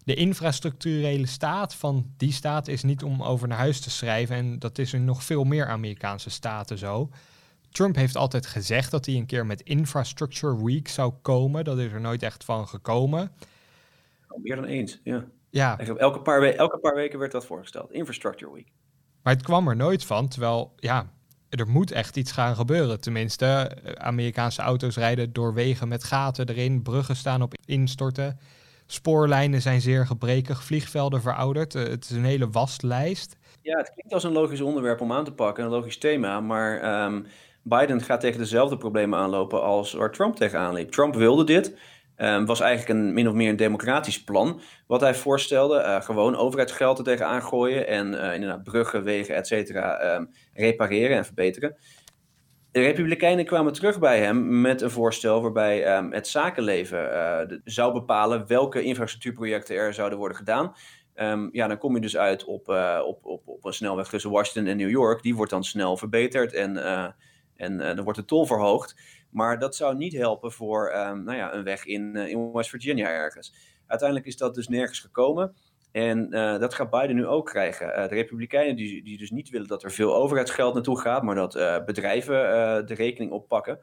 De 0.03 0.13
infrastructurele 0.13 1.25
staat 1.25 1.75
van 1.75 2.13
die 2.17 2.31
staat 2.31 2.67
is 2.67 2.83
niet 2.83 3.03
om 3.03 3.23
over 3.23 3.47
naar 3.47 3.57
huis 3.57 3.79
te 3.79 3.89
schrijven. 3.89 4.35
En 4.35 4.59
dat 4.59 4.77
is 4.77 4.93
in 4.93 5.05
nog 5.05 5.23
veel 5.23 5.43
meer 5.43 5.67
Amerikaanse 5.67 6.29
staten 6.29 6.77
zo. 6.77 7.09
Trump 7.69 7.95
heeft 7.95 8.17
altijd 8.17 8.45
gezegd 8.45 8.91
dat 8.91 9.05
hij 9.05 9.15
een 9.15 9.25
keer 9.25 9.45
met 9.45 9.61
Infrastructure 9.61 10.65
Week 10.65 10.87
zou 10.87 11.13
komen. 11.21 11.63
Dat 11.63 11.77
is 11.77 11.91
er 11.91 12.01
nooit 12.01 12.23
echt 12.23 12.43
van 12.43 12.67
gekomen. 12.67 13.31
Meer 14.41 14.55
dan 14.55 14.65
eens, 14.65 15.01
ja. 15.03 15.25
ja. 15.49 15.79
Elke 15.79 16.21
paar, 16.21 16.41
elke 16.43 16.77
paar 16.77 16.95
weken 16.95 17.19
werd 17.19 17.31
dat 17.31 17.45
voorgesteld. 17.45 17.91
Infrastructure 17.91 18.53
Week. 18.53 18.71
Maar 19.23 19.33
het 19.33 19.43
kwam 19.43 19.67
er 19.67 19.75
nooit 19.75 20.05
van, 20.05 20.27
terwijl, 20.27 20.73
ja, 20.75 21.09
er 21.49 21.67
moet 21.67 21.91
echt 21.91 22.17
iets 22.17 22.31
gaan 22.31 22.55
gebeuren. 22.55 23.01
Tenminste, 23.01 23.45
eh, 23.45 23.91
Amerikaanse 23.91 24.61
auto's 24.61 24.97
rijden 24.97 25.33
door 25.33 25.53
wegen 25.53 25.87
met 25.87 26.03
gaten 26.03 26.49
erin, 26.49 26.81
bruggen 26.81 27.15
staan 27.15 27.41
op 27.41 27.53
instorten. 27.65 28.39
Spoorlijnen 28.85 29.61
zijn 29.61 29.81
zeer 29.81 30.05
gebrekig, 30.05 30.63
vliegvelden 30.63 31.21
verouderd. 31.21 31.75
Eh, 31.75 31.83
het 31.83 32.03
is 32.03 32.09
een 32.09 32.25
hele 32.25 32.49
waslijst. 32.49 33.37
Ja, 33.61 33.77
het 33.77 33.91
klinkt 33.93 34.13
als 34.13 34.23
een 34.23 34.31
logisch 34.31 34.61
onderwerp 34.61 35.01
om 35.01 35.11
aan 35.11 35.25
te 35.25 35.33
pakken, 35.33 35.63
een 35.63 35.69
logisch 35.69 35.97
thema. 35.97 36.39
Maar 36.39 37.03
um, 37.05 37.25
Biden 37.61 38.01
gaat 38.01 38.19
tegen 38.19 38.39
dezelfde 38.39 38.77
problemen 38.77 39.19
aanlopen 39.19 39.63
als 39.63 39.93
waar 39.93 40.11
Trump 40.11 40.35
tegenaan 40.35 40.73
liep. 40.73 40.91
Trump 40.91 41.15
wilde 41.15 41.43
dit. 41.43 41.73
Um, 42.17 42.45
was 42.45 42.59
eigenlijk 42.59 42.99
een 42.99 43.13
min 43.13 43.27
of 43.27 43.33
meer 43.33 43.49
een 43.49 43.55
democratisch 43.55 44.23
plan. 44.23 44.61
Wat 44.87 45.01
hij 45.01 45.15
voorstelde, 45.15 45.79
uh, 45.79 46.01
gewoon 46.01 46.35
overheidsgeld 46.35 46.97
er 46.97 47.03
tegenaan 47.03 47.43
gooien 47.43 47.87
en 47.87 48.13
uh, 48.13 48.33
inderdaad 48.33 48.63
bruggen, 48.63 49.03
wegen, 49.03 49.35
et 49.35 49.47
cetera, 49.47 50.15
um, 50.15 50.29
repareren 50.53 51.17
en 51.17 51.25
verbeteren. 51.25 51.75
De 52.71 52.81
Republikeinen 52.81 53.45
kwamen 53.45 53.73
terug 53.73 53.99
bij 53.99 54.19
hem 54.19 54.61
met 54.61 54.81
een 54.81 54.91
voorstel 54.91 55.41
waarbij 55.41 55.97
um, 55.97 56.13
het 56.13 56.27
zakenleven 56.27 56.97
de, 57.47 57.61
zou 57.63 57.93
bepalen 57.93 58.47
welke 58.47 58.83
infrastructuurprojecten 58.83 59.75
er 59.75 59.93
zouden 59.93 60.17
worden 60.17 60.37
gedaan. 60.37 60.75
ja, 61.51 61.67
dan 61.67 61.77
kom 61.77 61.95
je 61.95 62.01
dus 62.01 62.17
uit 62.17 62.43
op, 62.43 62.69
op, 63.05 63.25
op, 63.25 63.47
op 63.47 63.65
een 63.65 63.73
snelweg 63.73 64.07
tussen 64.07 64.31
Washington 64.31 64.71
en 64.71 64.77
New 64.77 64.89
York. 64.89 65.21
Die 65.21 65.35
wordt 65.35 65.51
dan 65.51 65.63
snel 65.63 65.97
verbeterd 65.97 66.53
en, 66.53 66.77
en 67.55 67.77
dan 67.77 68.03
wordt 68.03 68.19
de 68.19 68.25
tol 68.25 68.45
verhoogd. 68.45 68.95
Maar 69.35 69.59
dat 69.59 69.75
zou 69.75 69.95
niet 69.95 70.13
helpen 70.13 70.51
voor 70.51 70.95
um, 70.95 71.23
nou 71.23 71.37
ja, 71.37 71.53
een 71.53 71.63
weg 71.63 71.85
in, 71.85 72.15
uh, 72.15 72.27
in 72.27 72.51
West 72.51 72.69
Virginia 72.69 73.07
ergens. 73.07 73.53
Uiteindelijk 73.87 74.27
is 74.27 74.37
dat 74.37 74.55
dus 74.55 74.67
nergens 74.67 74.99
gekomen. 74.99 75.55
En 75.91 76.27
uh, 76.35 76.59
dat 76.59 76.73
gaat 76.73 76.89
Biden 76.89 77.15
nu 77.15 77.25
ook 77.25 77.45
krijgen. 77.45 77.87
Uh, 77.87 77.95
de 77.95 78.15
Republikeinen 78.15 78.75
die, 78.75 79.03
die 79.03 79.17
dus 79.17 79.31
niet 79.31 79.49
willen 79.49 79.67
dat 79.67 79.83
er 79.83 79.91
veel 79.91 80.15
overheidsgeld 80.15 80.73
naartoe 80.73 80.99
gaat, 80.99 81.23
maar 81.23 81.35
dat 81.35 81.53
bedrijven 81.85 82.35
de 82.85 82.93
rekening 82.93 83.31
oppakken. 83.31 83.79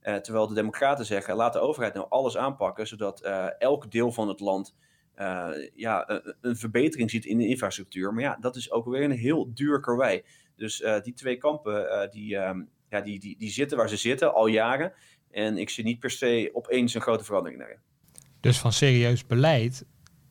terwijl 0.00 0.46
de 0.46 0.54
Democraten 0.54 1.06
zeggen: 1.06 1.36
laat 1.36 1.52
de 1.52 1.58
overheid 1.60 1.94
nou 1.94 2.06
alles 2.08 2.36
aanpakken, 2.36 2.86
zodat 2.86 3.20
elk 3.58 3.90
deel 3.90 4.12
van 4.12 4.28
het 4.28 4.40
land 4.40 4.76
ja, 5.74 6.22
een, 6.40 6.56
verbetering 6.56 7.10
ziet 7.10 7.24
in 7.24 7.38
de 7.38 7.46
infrastructuur. 7.46 8.12
Maar 8.12 8.22
ja, 8.22 8.36
dat 8.40 8.56
is 8.56 8.70
ook 8.70 8.84
weer 8.86 9.02
een 9.02 9.10
heel 9.10 9.54
duur 9.54 9.80
karwei. 9.80 10.22
Dus 10.56 10.84
die 11.02 11.14
twee 11.14 11.36
kampen 11.36 12.08
die, 12.10 12.36
um, 12.36 12.68
ja, 12.96 13.02
die, 13.04 13.18
die, 13.18 13.36
die 13.38 13.50
zitten 13.50 13.76
waar 13.76 13.88
ze 13.88 13.96
zitten 13.96 14.34
al 14.34 14.46
jaren. 14.46 14.92
En 15.30 15.58
ik 15.58 15.70
zie 15.70 15.84
niet 15.84 16.00
per 16.00 16.10
se 16.10 16.50
opeens 16.52 16.94
een 16.94 17.00
grote 17.00 17.24
verandering 17.24 17.60
daarin. 17.60 17.78
Dus 18.40 18.58
van 18.58 18.72
serieus 18.72 19.26
beleid 19.26 19.84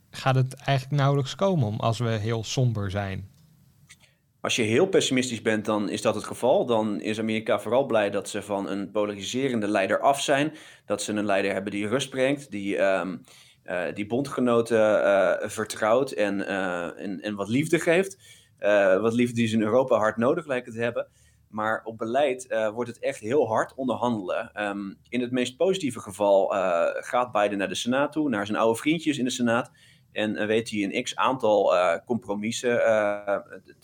gaat 0.10 0.36
het 0.36 0.54
eigenlijk 0.54 0.98
nauwelijks 0.98 1.36
komen 1.36 1.68
om 1.68 1.80
als 1.80 2.00
we 2.00 2.10
heel 2.10 2.44
somber 2.44 2.92
zijn. 2.92 3.30
Als 4.42 4.56
je 4.56 4.62
heel 4.62 4.88
pessimistisch 4.88 5.42
bent, 5.42 5.66
dan 5.66 5.90
is 5.90 6.02
dat 6.02 6.16
het 6.16 6.24
geval. 6.24 6.66
Dan 6.66 7.02
is 7.02 7.20
Amerika 7.20 7.60
vooral 7.60 7.86
blij 7.86 8.10
dat 8.10 8.30
ze 8.30 8.42
van 8.42 8.70
een 8.70 8.92
polariserende 8.92 9.68
leider 9.68 10.00
af 10.00 10.22
zijn. 10.22 10.54
Dat 10.86 11.02
ze 11.02 11.14
een 11.14 11.26
leider 11.26 11.54
hebben 11.54 11.72
die 11.72 11.88
rust 11.88 12.10
brengt, 12.10 12.52
die, 12.52 12.78
um, 12.82 13.22
uh, 13.66 13.84
die 13.94 14.06
bondgenoten 14.06 14.78
uh, 14.78 15.50
vertrouwt 15.50 16.12
en, 16.12 16.40
uh, 16.40 17.02
en, 17.02 17.22
en, 17.22 17.36
wat 17.36 17.50
liefde 17.50 17.80
geeft. 17.80 18.18
wat 19.02 19.14
liefde 19.14 19.36
die 19.36 19.48
ze 19.48 19.56
in 19.56 19.62
Europa 19.62 19.98
hard 19.98 20.18
nodig 20.18 20.46
lijken 20.46 20.74
te 20.74 20.80
hebben. 20.80 21.08
Maar 21.50 21.82
op 21.84 21.98
beleid 21.98 22.46
uh, 22.50 22.70
wordt 22.70 22.90
het 22.90 23.00
echt 23.00 23.20
heel 23.20 23.48
hard 23.48 23.74
onderhandelen. 23.74 24.52
Um, 24.68 24.98
in 25.10 25.22
het 25.22 25.32
meest 25.32 25.58
positieve 25.58 26.00
geval 26.00 26.56
uh, 26.56 26.86
gaat 26.94 27.32
Biden 27.32 27.58
naar 27.58 27.68
de 27.68 27.76
Senaat 27.76 28.12
toe, 28.12 28.30
naar 28.30 28.46
zijn 28.46 28.58
oude 28.58 28.80
vriendjes 28.80 29.18
in 29.18 29.24
de 29.24 29.30
Senaat. 29.30 29.72
En 30.12 30.36
uh, 30.36 30.46
weet 30.46 30.70
hij 30.70 30.84
een 30.84 31.04
x 31.04 31.16
aantal 31.16 31.74
compromissen 32.06 32.78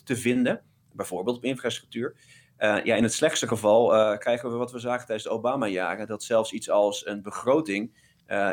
te 0.03 0.15
vinden, 0.15 0.61
bijvoorbeeld 0.91 1.37
op 1.37 1.43
infrastructuur. 1.43 2.15
ja, 2.57 2.95
in 2.95 3.03
het 3.03 3.13
slechtste 3.13 3.47
geval 3.47 4.17
krijgen 4.17 4.51
we 4.51 4.57
wat 4.57 4.71
we 4.71 4.79
zagen 4.79 5.05
tijdens 5.05 5.27
de 5.27 5.33
Obama-jaren: 5.33 6.07
dat 6.07 6.23
zelfs 6.23 6.51
iets 6.51 6.69
als 6.69 7.05
een 7.05 7.21
begroting 7.21 8.09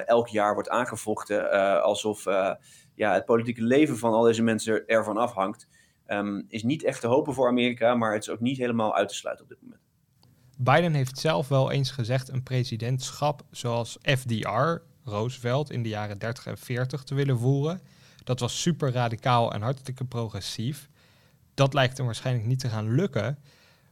elk 0.07 0.29
jaar 0.29 0.55
wordt 0.55 0.69
aangevochten, 0.69 1.51
alsof 1.83 2.25
ja, 2.95 3.13
het 3.13 3.25
politieke 3.25 3.63
leven 3.63 3.99
van 3.99 4.13
al 4.13 4.23
deze 4.23 4.43
mensen 4.43 4.87
ervan 4.87 5.17
afhangt. 5.17 5.69
Um, 6.11 6.45
is 6.49 6.63
niet 6.63 6.85
echt 6.85 7.01
te 7.01 7.07
hopen 7.07 7.35
voor 7.35 7.49
Amerika, 7.49 7.95
maar 7.95 8.13
het 8.13 8.23
is 8.23 8.31
ook 8.31 8.41
niet 8.41 8.59
helemaal 8.59 8.95
uit 8.97 9.09
te 9.09 9.15
sluiten 9.15 9.45
op 9.45 9.51
dit 9.51 9.63
moment. 9.63 9.81
Biden 10.59 10.95
heeft 10.95 11.19
zelf 11.19 11.49
wel 11.49 11.71
eens 11.71 11.91
gezegd 11.91 12.29
een 12.29 12.43
presidentschap 12.43 13.43
zoals 13.51 13.99
FDR, 14.03 14.77
Roosevelt, 15.05 15.71
in 15.71 15.83
de 15.83 15.89
jaren 15.89 16.19
30 16.19 16.47
en 16.47 16.59
40 16.59 17.03
te 17.03 17.15
willen 17.15 17.39
voeren. 17.39 17.81
Dat 18.25 18.41
was 18.41 18.61
super 18.61 18.93
radicaal 18.93 19.53
en 19.53 19.63
hartstikke 19.63 20.05
progressief. 20.05 20.89
Dat 21.55 21.75
lijkt 21.75 21.97
hem 21.97 22.07
waarschijnlijk 22.07 22.47
niet 22.47 22.59
te 22.59 22.69
gaan 22.69 22.95
lukken. 22.95 23.39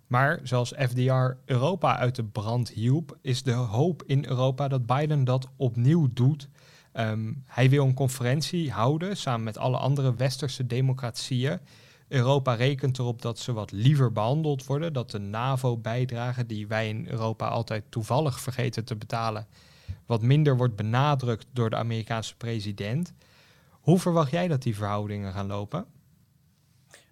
Maar 0.07 0.41
zoals 0.43 0.73
FDR 0.79 1.37
Europa 1.45 1.99
uit 1.99 2.15
de 2.15 2.25
brand 2.25 2.69
hielp, 2.69 3.19
is 3.23 3.43
de 3.43 3.53
hoop 3.53 4.03
in 4.07 4.27
Europa 4.29 4.69
dat 4.69 4.87
Biden 4.87 5.25
dat 5.25 5.49
opnieuw 5.57 6.09
doet. 6.13 6.49
Um, 6.93 7.43
hij 7.47 7.71
wil 7.71 7.85
een 7.85 7.95
conferentie 7.95 8.73
houden 8.73 9.17
samen 9.17 9.45
met 9.45 9.59
alle 9.59 9.77
andere 9.77 10.15
westerse 10.15 10.67
democratieën 10.67 11.59
Europa 12.09 12.55
rekent 12.55 12.99
erop 12.99 13.23
dat 13.23 13.39
ze 13.39 13.53
wat 13.53 13.73
liever 13.73 14.13
behandeld 14.13 14.67
worden, 14.67 14.93
dat 14.93 15.11
de 15.11 15.19
NAVO-bijdrage 15.19 16.47
die 16.47 16.67
wij 16.67 16.89
in 16.89 17.07
Europa 17.09 17.49
altijd 17.49 17.85
toevallig 17.89 18.41
vergeten 18.41 18.85
te 18.85 18.97
betalen, 18.97 19.47
wat 20.07 20.23
minder 20.23 20.57
wordt 20.57 20.77
benadrukt 20.77 21.47
door 21.53 21.71
de 21.71 21.77
Amerikaanse 21.77 22.37
president. 22.37 23.15
Hoe 23.71 23.99
verwacht 23.99 24.31
jij 24.31 24.49
dat 24.49 24.63
die 24.63 24.77
verhoudingen 24.77 25.33
gaan 25.33 25.47
lopen? 25.47 25.87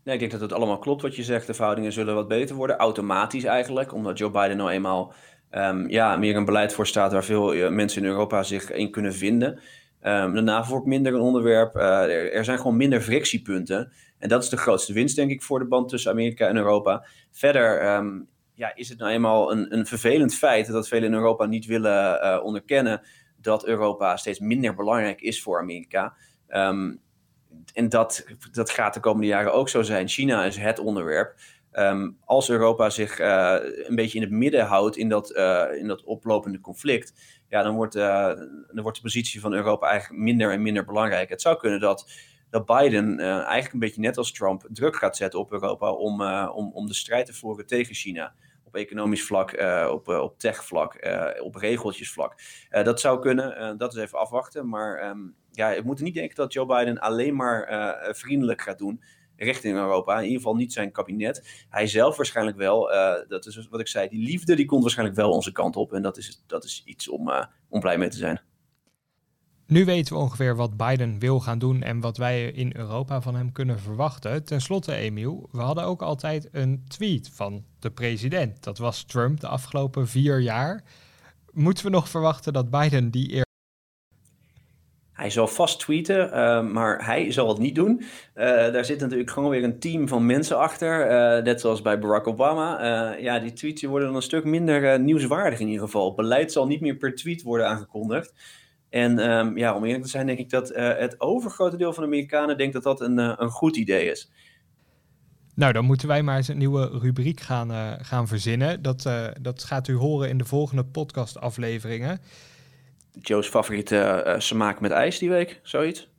Nee, 0.05 0.15
ik 0.15 0.21
denk 0.21 0.33
dat 0.33 0.41
het 0.41 0.53
allemaal 0.53 0.79
klopt 0.79 1.03
wat 1.03 1.17
je 1.17 1.23
zegt. 1.23 1.47
De 1.47 1.55
verhoudingen 1.55 1.93
zullen 1.93 2.15
wat 2.15 2.29
beter 2.29 2.57
worden, 2.57 2.77
automatisch 2.77 3.45
eigenlijk, 3.45 3.93
omdat 3.93 4.19
Joe 4.19 4.31
Biden 4.31 4.57
nou 4.57 4.71
eenmaal 4.71 5.13
um, 5.51 5.89
ja, 5.89 6.17
meer 6.17 6.37
een 6.37 6.45
beleid 6.45 6.73
voor 6.73 6.87
staat 6.87 7.13
waar 7.13 7.25
veel 7.25 7.55
uh, 7.55 7.69
mensen 7.69 8.03
in 8.03 8.09
Europa 8.09 8.43
zich 8.43 8.73
in 8.73 8.91
kunnen 8.91 9.15
vinden. 9.15 9.61
Um, 10.03 10.35
de 10.35 10.41
NAVO 10.41 10.71
wordt 10.71 10.87
minder 10.87 11.15
een 11.15 11.21
onderwerp. 11.21 11.75
Er, 11.77 12.33
er, 12.33 12.45
zijn 12.45 12.59
gewoon 12.59 12.77
minder 12.77 13.01
frictiepunten. 13.01 13.93
En 14.25 14.31
dat 14.31 14.43
is 14.43 14.49
de 14.49 14.57
grootste 14.57 14.93
winst, 14.93 15.17
denk 15.17 15.31
ik, 15.31 15.43
voor 15.43 15.59
de 15.59 15.67
band 15.67 15.89
tussen 15.89 16.11
Amerika 16.11 16.49
en 16.49 16.57
Europa. 16.57 17.07
Verder 17.31 17.95
um, 17.97 18.29
ja, 18.55 18.75
is 18.75 18.89
het 18.89 18.99
nou 18.99 19.11
eenmaal 19.11 19.53
een, 19.53 19.75
een 19.75 19.87
vervelend 19.87 20.35
feit 20.35 20.67
dat 20.67 20.89
velen 20.89 21.09
in 21.09 21.15
Europa 21.15 21.47
niet 21.47 21.67
willen 21.67 22.25
uh, 22.25 22.45
onderkennen 22.45 23.03
dat 23.37 23.67
Europa 23.67 24.17
steeds 24.17 24.39
minder 24.39 24.75
belangrijk 24.75 25.21
is 25.21 25.43
voor 25.43 25.61
Amerika. 25.61 26.17
Um, 26.49 27.01
en 27.73 27.89
dat, 27.89 28.27
dat 28.53 28.71
gaat 28.71 28.95
de 28.95 29.01
komende 29.01 29.27
jaren 29.27 29.53
ook 29.53 29.69
zo 29.69 29.83
zijn. 29.83 30.09
China 30.09 30.45
is 30.45 30.57
het 30.57 30.79
onderwerp. 30.79 31.35
Ehm, 31.71 32.11
als 32.25 32.51
Europa 32.51 32.91
zich 32.91 33.19
een 33.19 33.95
beetje 33.95 34.19
in 34.19 34.25
het 34.25 34.33
midden 34.33 34.67
houdt 34.67 34.97
in 34.97 35.09
dat, 35.09 35.31
in 35.79 35.87
dat 35.87 36.05
oplopende 36.05 36.61
conflict, 36.61 37.13
ja, 37.49 37.63
dan, 37.63 37.75
wordt, 37.75 37.93
dan 37.93 38.83
wordt 38.83 38.97
de 38.97 39.03
positie 39.03 39.41
van 39.41 39.53
Europa 39.53 39.89
eigenlijk 39.89 40.23
minder 40.23 40.53
en 40.53 40.63
minder 40.63 40.85
belangrijk. 40.85 41.29
Het 41.29 41.43
zou 41.43 41.57
kunnen 41.57 41.81
dat 41.81 42.33
dat 42.55 42.67
Biden 42.67 43.21
uh, 43.21 43.27
eigenlijk 43.27 43.73
een 43.73 43.79
beetje 43.79 44.01
net 44.01 44.17
als 44.17 44.33
Trump 44.33 44.67
druk 44.71 44.97
gaat 44.97 45.17
zetten 45.17 45.41
op 45.41 45.53
Europa 45.53 45.93
om, 45.93 46.21
uh, 46.21 46.53
om, 46.55 46.71
om 46.73 46.87
de 46.87 46.95
strijd 46.95 47.27
te 47.27 47.33
voeren 47.33 47.67
tegen 47.67 47.95
China. 47.95 48.35
Op 48.65 48.75
economisch 48.75 49.25
vlak, 49.25 49.53
uh, 49.53 49.89
op, 49.93 50.09
op 50.09 50.39
tech-vlak, 50.39 50.95
op 51.43 51.55
regeltjesvlak. 51.55 52.35
dat 52.71 53.01
zou 53.01 53.21
kunnen, 53.21 53.79
dat 53.79 53.95
is 53.95 54.03
even 54.03 54.19
afwachten. 54.19 54.69
Maar 54.69 55.09
um, 55.09 55.35
ja, 55.51 55.75
we 55.75 55.83
moeten 55.85 56.05
niet 56.05 56.15
denken 56.15 56.37
dat 56.37 56.53
Joe 56.53 56.67
Biden 56.67 56.99
alleen 56.99 57.37
maar 57.37 57.69
vriendelijk 58.15 58.63
gaat 58.63 58.79
doen 58.79 59.03
richting 59.37 59.77
Europa. 59.77 60.17
In 60.17 60.23
ieder 60.23 60.37
geval 60.37 60.57
niet 60.57 60.73
zijn 60.73 60.93
kabinet. 60.93 61.67
Hij 61.69 61.87
zelf 61.87 62.17
waarschijnlijk 62.17 62.57
wel. 62.57 62.89
dat 63.29 63.47
is 63.47 63.69
wat 63.71 63.81
ik 63.81 63.89
zei. 63.89 64.09
Die 64.09 64.25
liefde 64.25 64.55
die 64.55 64.67
komt 64.67 64.83
waarschijnlijk 64.83 65.19
wel 65.19 65.31
onze 65.31 65.53
kant 65.53 65.77
op. 65.77 65.93
En 65.93 66.03
dat 66.03 66.17
is, 66.17 66.43
dat 66.47 66.65
is 66.65 66.83
iets 66.85 67.09
om, 67.09 67.31
om 67.69 67.81
blij 67.81 67.99
mee 67.99 68.09
te 68.09 68.17
zijn. 68.17 68.41
Nu 69.67 69.85
weten 69.85 70.15
we 70.15 70.21
ongeveer 70.21 70.57
wat 70.57 70.77
Biden 70.77 71.19
wil 71.19 71.41
gaan 71.41 71.59
doen 71.59 71.83
en 71.83 72.01
wat 72.01 72.17
wij 72.17 72.45
in 72.45 72.73
Europa 72.77 73.21
van 73.21 73.35
hem 73.35 73.53
kunnen 73.53 73.79
verwachten. 73.79 74.45
Ten 74.45 74.61
slotte, 74.61 74.95
Emiel, 74.95 75.49
we 75.53 75.61
hadden 75.61 75.85
ook 75.85 76.03
altijd 76.03 76.49
een 76.53 76.85
tweet 76.89 77.31
van 77.33 77.65
de 77.79 77.91
president. 77.91 78.63
Dat 78.63 78.79
was 78.79 79.05
Trump 79.05 79.41
de 79.41 79.47
afgelopen 79.47 80.09
vier 80.09 80.41
jaar. 80.41 80.85
Moeten 81.53 81.85
we 81.85 81.91
nog 81.91 82.09
verwachten 82.09 82.53
dat 82.53 82.71
Biden 82.71 83.11
die 83.11 83.33
eer. 83.35 83.43
Hij 85.13 85.31
zal 85.31 85.47
vast 85.47 85.81
tweeten, 85.81 86.27
uh, 86.27 86.63
maar 86.73 87.07
hij 87.07 87.33
zal 87.33 87.49
het 87.49 87.59
niet 87.59 87.75
doen. 87.75 88.01
Uh, 88.01 88.45
daar 88.45 88.85
zit 88.85 89.01
natuurlijk 89.01 89.31
gewoon 89.31 89.51
weer 89.51 89.65
een 89.65 89.79
team 89.79 90.09
van 90.09 90.27
mensen 90.27 90.59
achter. 90.59 91.11
Uh, 91.11 91.45
net 91.45 91.61
zoals 91.61 91.83
bij 91.83 91.99
Barack 91.99 92.27
Obama. 92.27 92.83
ja, 93.17 93.39
die 93.39 93.53
tweets 93.53 93.83
worden 93.83 94.09
dan 94.09 94.17
een 94.17 94.23
stuk 94.23 94.45
minder 94.45 95.01
nieuwswaardig 95.01 95.61
in 95.61 95.69
ieder 95.69 95.85
geval. 95.85 96.15
Beleid 96.15 96.53
zal 96.53 96.67
niet 96.67 96.81
meer 96.81 96.97
per 96.97 97.15
tweet 97.15 97.43
worden 97.43 97.69
aangekondigd. 97.69 98.33
En 98.95 99.31
um, 99.31 99.59
ja, 99.59 99.75
om 99.75 99.85
eerlijk 99.85 100.05
te 100.05 100.11
zijn, 100.11 100.27
denk 100.27 100.39
ik 100.39 100.51
dat 100.51 100.71
uh, 100.71 100.97
het 100.97 101.21
overgrote 101.21 101.77
deel 101.77 101.93
van 101.93 102.03
de 102.03 102.09
Amerikanen 102.09 102.57
denkt 102.57 102.73
dat 102.73 102.83
dat 102.83 103.01
een, 103.01 103.19
uh, 103.19 103.33
een 103.37 103.49
goed 103.49 103.77
idee 103.77 104.11
is. 104.11 104.31
Nou, 105.55 105.73
dan 105.73 105.85
moeten 105.85 106.09
wij 106.09 106.23
maar 106.23 106.37
eens 106.37 106.49
een 106.49 106.59
nieuwe 106.59 106.99
rubriek 106.99 107.41
gaan, 107.41 107.71
uh, 107.71 107.93
gaan 107.99 108.29
verzinnen. 108.29 108.83
Dat, 108.83 109.09
dat 109.41 109.65
gaat 109.65 109.89
u 109.89 109.95
horen 109.95 110.29
in 110.29 110.39
de 110.39 110.45
volgende 110.45 110.85
podcastafleveringen. 110.85 112.21
Joe's 113.21 113.49
favoriete 113.49 114.35
smaak 114.39 114.81
met 114.81 114.91
ijs 114.91 115.19
die 115.19 115.31
week, 115.31 115.61
zoiets? 115.63 116.11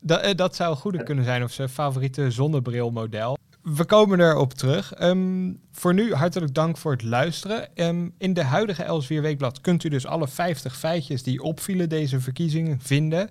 Dat, 0.00 0.36
dat 0.36 0.56
zou 0.56 0.76
goed 0.76 1.02
kunnen 1.02 1.24
zijn, 1.24 1.42
of 1.42 1.52
zijn 1.52 1.68
favoriete 1.68 2.30
zonnebrilmodel 2.30 3.38
we 3.62 3.84
komen 3.84 4.20
erop 4.20 4.52
terug. 4.52 4.92
Ehm, 4.94 5.52
voor 5.72 5.94
nu 5.94 6.14
hartelijk 6.14 6.54
dank 6.54 6.76
voor 6.76 6.92
het 6.92 7.02
luisteren. 7.02 7.68
Um, 7.74 8.14
in 8.18 8.34
de 8.34 8.44
huidige 8.44 8.82
Elsevier 8.82 9.22
Weekblad 9.22 9.60
kunt 9.60 9.84
u 9.84 9.88
dus 9.88 10.06
alle 10.06 10.28
50 10.28 10.78
feitjes 10.78 11.22
die 11.22 11.42
opvielen 11.42 11.88
deze 11.88 12.20
verkiezingen 12.20 12.80
vinden. 12.80 13.30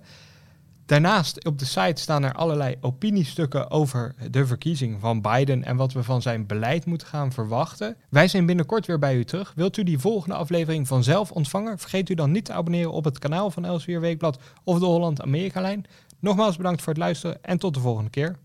Daarnaast 0.86 1.44
op 1.44 1.58
de 1.58 1.64
site 1.64 2.00
staan 2.00 2.24
er 2.24 2.32
allerlei 2.32 2.76
opiniestukken 2.80 3.70
over 3.70 4.14
de 4.30 4.46
verkiezing 4.46 5.00
van 5.00 5.20
Biden 5.20 5.64
en 5.64 5.76
wat 5.76 5.92
we 5.92 6.02
van 6.02 6.22
zijn 6.22 6.46
beleid 6.46 6.84
moeten 6.84 7.06
gaan 7.06 7.32
verwachten. 7.32 7.96
Wij 8.08 8.28
zijn 8.28 8.46
binnenkort 8.46 8.86
weer 8.86 8.98
bij 8.98 9.16
u 9.16 9.24
terug. 9.24 9.52
Wilt 9.56 9.76
u 9.76 9.82
die 9.82 9.98
volgende 9.98 10.36
aflevering 10.36 10.88
vanzelf 10.88 11.30
ontvangen? 11.30 11.78
Vergeet 11.78 12.08
u 12.08 12.14
dan 12.14 12.30
niet 12.30 12.44
te 12.44 12.52
abonneren 12.52 12.92
op 12.92 13.04
het 13.04 13.18
kanaal 13.18 13.50
van 13.50 13.64
Elsevier 13.64 14.00
Weekblad 14.00 14.38
of 14.64 14.78
de 14.78 14.84
Holland-Amerika-lijn. 14.84 15.84
Nogmaals 16.20 16.56
bedankt 16.56 16.82
voor 16.82 16.92
het 16.92 17.02
luisteren 17.02 17.44
en 17.44 17.58
tot 17.58 17.74
de 17.74 17.80
volgende 17.80 18.10
keer. 18.10 18.36